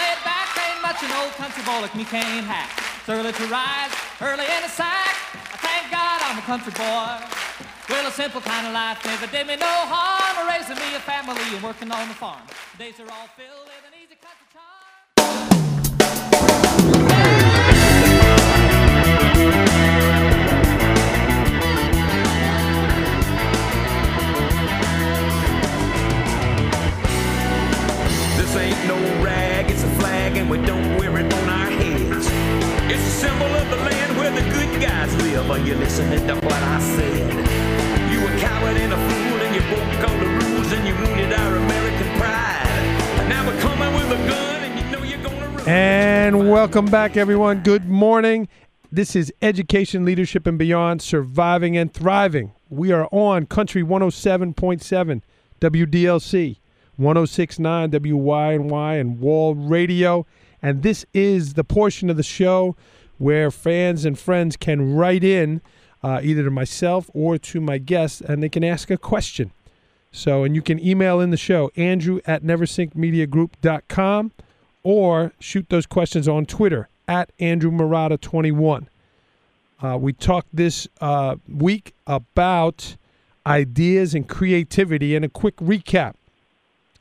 [1.34, 2.70] country boy like me can't hack.
[3.00, 5.16] It's early to rise, early in the sack.
[5.34, 7.20] I thank God I'm a country boy.
[7.90, 10.48] Well, a simple kind of life never did me no harm.
[10.48, 12.42] raising me a family and working on the farm.
[12.78, 14.74] Days are all filled with an easy country charm.
[28.38, 29.23] This ain't no
[30.44, 32.28] and we don't wear it on our heads.
[32.92, 35.50] It's a symbol of the land where the good guys live.
[35.50, 37.32] Are you listening to what I said?
[38.12, 41.32] You a coward and a fool, and you broke all the rules, and you wounded
[41.32, 43.30] our American pride.
[43.30, 45.64] Now we're coming with a gun, and you know you're gonna.
[45.66, 47.64] And welcome back, everyone.
[47.64, 48.50] Good morning.
[48.92, 52.52] This is Education, Leadership, and Beyond Surviving and Thriving.
[52.70, 55.22] We are on Country 107.7
[55.62, 56.58] WDLC,
[56.98, 60.26] 1069 WYNY, and Wall Radio.
[60.62, 62.76] And this is the portion of the show
[63.18, 65.62] where fans and friends can write in
[66.04, 69.52] uh, either to myself or to my guests and they can ask a question.
[70.12, 74.32] So, and you can email in the show, andrew at neversinkmediagroup.com
[74.84, 78.88] or shoot those questions on Twitter at Andrew Marotta21.
[79.82, 82.96] Uh, we talked this uh, week about
[83.46, 86.14] ideas and creativity and a quick recap.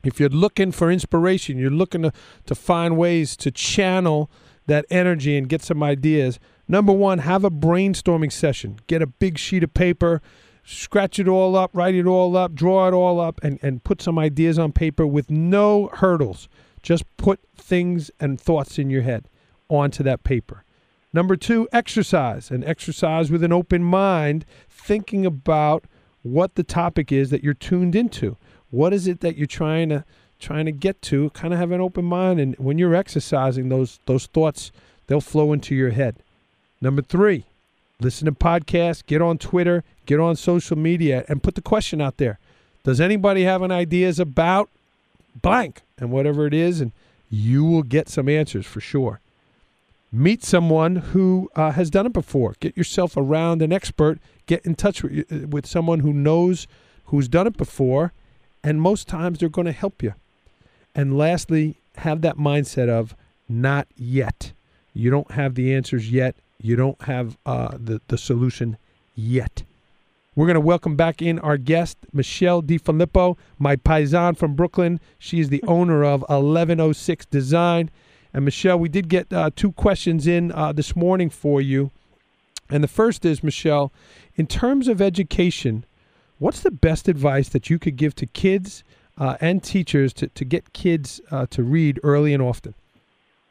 [0.03, 2.11] If you're looking for inspiration, you're looking to,
[2.45, 4.29] to find ways to channel
[4.65, 6.39] that energy and get some ideas.
[6.67, 8.79] Number one, have a brainstorming session.
[8.87, 10.21] Get a big sheet of paper,
[10.63, 14.01] scratch it all up, write it all up, draw it all up, and, and put
[14.01, 16.47] some ideas on paper with no hurdles.
[16.81, 19.29] Just put things and thoughts in your head
[19.69, 20.63] onto that paper.
[21.13, 25.85] Number two, exercise and exercise with an open mind, thinking about
[26.23, 28.37] what the topic is that you're tuned into.
[28.73, 30.03] What is it that you're trying to
[30.39, 31.29] trying to get to?
[31.29, 34.71] Kind of have an open mind, and when you're exercising, those those thoughts
[35.05, 36.15] they'll flow into your head.
[36.81, 37.45] Number three,
[37.99, 42.17] listen to podcasts, get on Twitter, get on social media, and put the question out
[42.17, 42.39] there.
[42.83, 44.71] Does anybody have any ideas about
[45.39, 46.81] blank and whatever it is?
[46.81, 46.93] And
[47.29, 49.19] you will get some answers for sure.
[50.11, 52.55] Meet someone who uh, has done it before.
[52.59, 54.17] Get yourself around an expert.
[54.47, 56.65] Get in touch with, uh, with someone who knows,
[57.05, 58.13] who's done it before,
[58.63, 60.13] and most times they're going to help you.
[60.95, 63.15] And lastly, have that mindset of
[63.49, 64.53] not yet.
[64.93, 66.35] You don't have the answers yet.
[66.61, 68.77] You don't have uh, the, the solution
[69.15, 69.63] yet.
[70.35, 74.99] We're going to welcome back in our guest, Michelle DeFilippo, my paisan from Brooklyn.
[75.19, 77.91] She is the owner of 1106 Design.
[78.33, 81.91] And Michelle, we did get uh, two questions in uh, this morning for you.
[82.69, 83.91] And the first is, Michelle,
[84.35, 85.85] in terms of education,
[86.39, 88.83] what's the best advice that you could give to kids
[89.17, 92.73] uh, and teachers to, to get kids uh, to read early and often?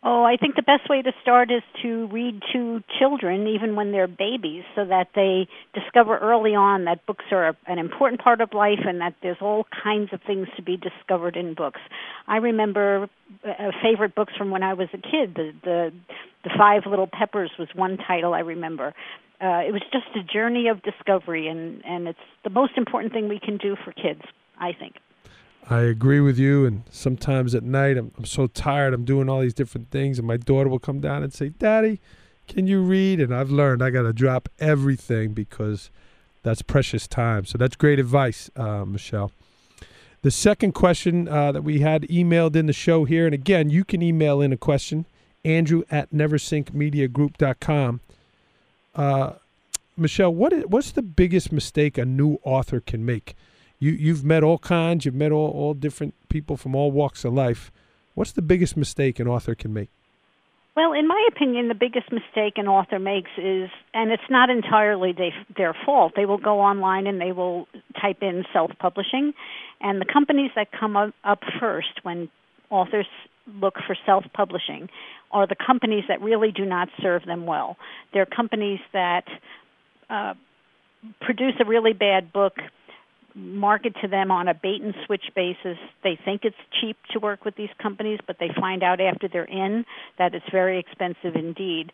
[0.05, 3.93] Oh, I think the best way to start is to read to children, even when
[3.93, 8.53] they're babies, so that they discover early on that books are an important part of
[8.53, 11.81] life and that there's all kinds of things to be discovered in books.
[12.27, 13.09] I remember
[13.47, 15.37] uh, favorite books from when I was a kid.
[15.37, 15.93] The the
[16.43, 18.95] the Five Little Peppers was one title I remember.
[19.43, 23.29] Uh, it was just a journey of discovery, and and it's the most important thing
[23.29, 24.23] we can do for kids.
[24.59, 24.95] I think.
[25.69, 26.67] I agree with you.
[26.67, 28.95] And sometimes at night, I'm, I'm so tired.
[28.95, 30.19] I'm doing all these different things.
[30.19, 32.01] And my daughter will come down and say, Daddy,
[32.49, 33.21] can you read?
[33.21, 35.91] And I've learned I got to drop everything because
[36.43, 37.45] that's precious time.
[37.45, 39.31] So that's great advice, uh, Michelle.
[40.23, 43.85] The second question uh, that we had emailed in the show here, and again, you
[43.85, 45.05] can email in a question,
[45.45, 48.01] Andrew at neversinkmediagroup.com.
[48.95, 49.33] Uh,
[49.97, 53.35] Michelle, what is, what's the biggest mistake a new author can make?
[53.79, 57.33] You, you've met all kinds, you've met all, all different people from all walks of
[57.33, 57.71] life.
[58.15, 59.91] What's the biggest mistake an author can make?
[60.75, 65.13] Well, in my opinion, the biggest mistake an author makes is, and it's not entirely
[65.13, 66.13] they, their fault.
[66.17, 67.67] They will go online and they will
[68.01, 69.35] type in self-publishing,
[69.83, 72.31] and the companies that come up, up first when
[72.71, 73.07] authors
[73.61, 74.89] look for self-publishing
[75.33, 77.77] are the companies that really do not serve them well.
[78.13, 79.25] They're companies that
[80.11, 80.35] uh,
[81.21, 82.55] produce a really bad book
[83.35, 85.79] market to them on a bait and switch basis.
[86.05, 89.45] They think it's cheap to work with these companies, but they find out after they're
[89.45, 89.85] in
[90.19, 91.93] that it's very expensive indeed.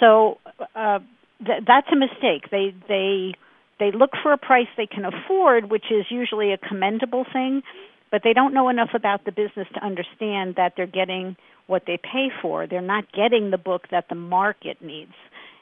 [0.00, 0.38] So
[0.74, 0.98] uh,
[1.44, 2.50] th- that's a mistake.
[2.50, 3.34] They they
[3.80, 7.62] they look for a price they can afford, which is usually a commendable thing,
[8.10, 11.36] but they don't know enough about the business to understand that they're getting
[11.66, 12.66] what they pay for.
[12.66, 15.12] They're not getting the book that the market needs.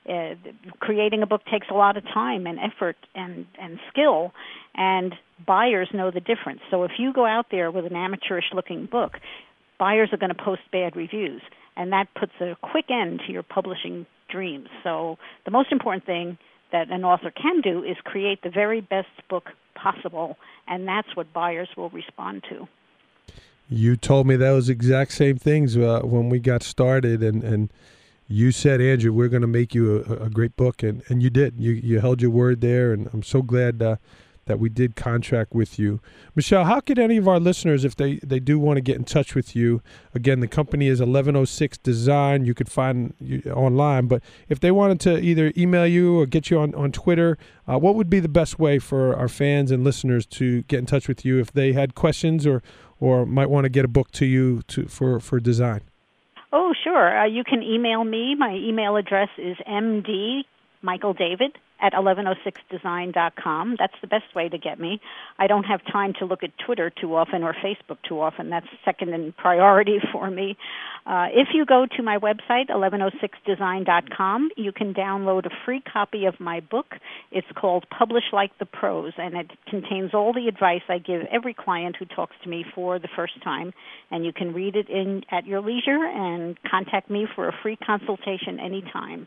[0.08, 0.34] Uh,
[0.80, 4.32] creating a book takes a lot of time and effort and and skill
[4.74, 5.14] and
[5.46, 9.12] buyers know the difference so if you go out there with an amateurish looking book
[9.78, 11.40] buyers are going to post bad reviews
[11.76, 16.36] and that puts a quick end to your publishing dreams so the most important thing
[16.72, 20.36] that an author can do is create the very best book possible,
[20.66, 22.66] and that's what buyers will respond to.
[23.72, 27.72] You told me those exact same things uh, when we got started, and, and
[28.28, 31.30] you said, Andrew, we're going to make you a, a great book, and, and you
[31.30, 31.54] did.
[31.58, 33.96] You you held your word there, and I'm so glad uh,
[34.46, 36.00] that we did contract with you.
[36.34, 39.04] Michelle, how could any of our listeners, if they, they do want to get in
[39.04, 39.82] touch with you,
[40.14, 42.44] again, the company is 1106 Design.
[42.44, 46.50] You could find you online, but if they wanted to either email you or get
[46.50, 49.84] you on, on Twitter, uh, what would be the best way for our fans and
[49.84, 52.62] listeners to get in touch with you if they had questions or,
[53.02, 55.80] or might want to get a book to you to, for, for design?
[56.52, 57.18] Oh, sure.
[57.18, 58.36] Uh, you can email me.
[58.38, 60.42] My email address is md
[60.82, 61.52] Michael David
[61.82, 63.76] at 1106design.com.
[63.78, 65.00] That's the best way to get me.
[65.38, 68.50] I don't have time to look at Twitter too often or Facebook too often.
[68.50, 70.56] That's second in priority for me.
[71.04, 76.38] Uh, if you go to my website, 1106design.com, you can download a free copy of
[76.38, 76.86] my book.
[77.32, 81.54] It's called Publish Like the Pros, and it contains all the advice I give every
[81.54, 83.72] client who talks to me for the first time.
[84.12, 87.76] And you can read it in at your leisure and contact me for a free
[87.76, 89.26] consultation anytime.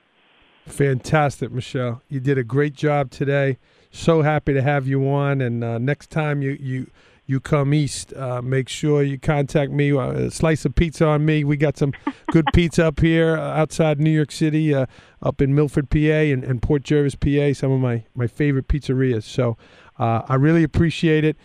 [0.66, 2.02] Fantastic, Michelle.
[2.10, 3.58] You did a great job today.
[3.92, 5.40] So happy to have you on.
[5.42, 6.88] And uh, next time you you
[7.28, 9.92] you come east, uh, make sure you contact me.
[9.92, 11.44] Uh, a slice of pizza on me.
[11.44, 11.94] We got some
[12.32, 14.86] good pizza up here uh, outside New York City, uh,
[15.22, 17.54] up in Milford, PA, and, and Port Jervis, PA.
[17.54, 19.24] Some of my my favorite pizzerias.
[19.24, 19.58] So
[20.00, 21.38] uh, I really appreciate it.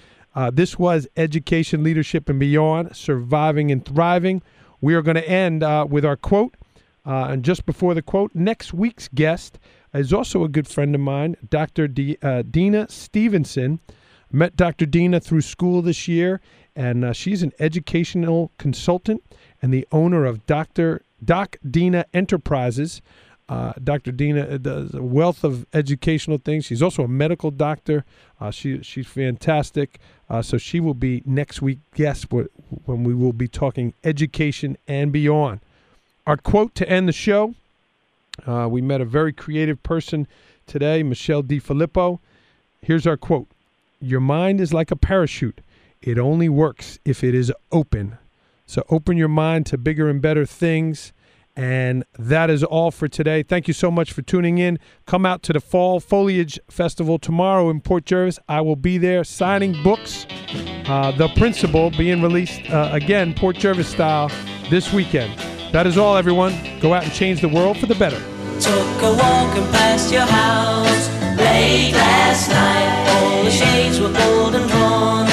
[0.53, 2.97] this was education, leadership, and beyond.
[2.97, 4.43] Surviving and thriving.
[4.81, 6.55] We are going to end with our quote.
[7.05, 9.59] Uh, and just before the quote, next week's guest
[9.95, 11.89] is also a good friend of mine, Dr.
[11.89, 13.81] D, uh, Dina Stevenson.
[14.33, 14.87] Met Dr.
[14.87, 16.41] Dina through school this year,
[16.77, 19.25] and uh, she's an educational consultant
[19.61, 21.03] and the owner of Dr.
[21.25, 23.03] Doc Dina Enterprises.
[23.49, 24.13] Uh, Dr.
[24.13, 26.67] Dina does a wealth of educational things.
[26.67, 28.05] She's also a medical doctor.
[28.41, 29.99] Uh, she she's fantastic.
[30.29, 35.11] Uh, so she will be next week guest when we will be talking education and
[35.11, 35.59] beyond.
[36.27, 37.55] Our quote to end the show
[38.47, 40.27] uh, we met a very creative person
[40.67, 42.19] today, Michelle DeFilippo.
[42.83, 43.49] Here's our quote
[44.01, 45.61] Your mind is like a parachute,
[46.03, 48.19] it only works if it is open.
[48.67, 51.13] So open your mind to bigger and better things.
[51.57, 53.43] And that is all for today.
[53.43, 54.79] Thank you so much for tuning in.
[55.05, 58.39] Come out to the Fall Foliage Festival tomorrow in Port Jervis.
[58.49, 60.27] I will be there signing books.
[60.87, 64.31] Uh, the Principal being released uh, again, Port Jervis style,
[64.71, 65.60] this weekend.
[65.73, 66.53] That is all, everyone.
[66.81, 68.19] Go out and change the world for the better.
[68.59, 71.07] Took a walk and your house
[71.39, 72.91] late last night.
[73.07, 75.27] All the shades were pulled and drawn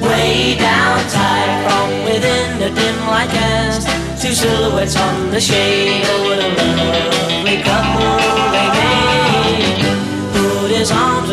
[0.00, 3.84] way down tight from within the dim light cast.
[4.22, 6.04] Two silhouettes on the shade.
[6.06, 8.16] Oh, what a lovely couple
[8.56, 9.92] they made.
[10.32, 11.28] Put his arms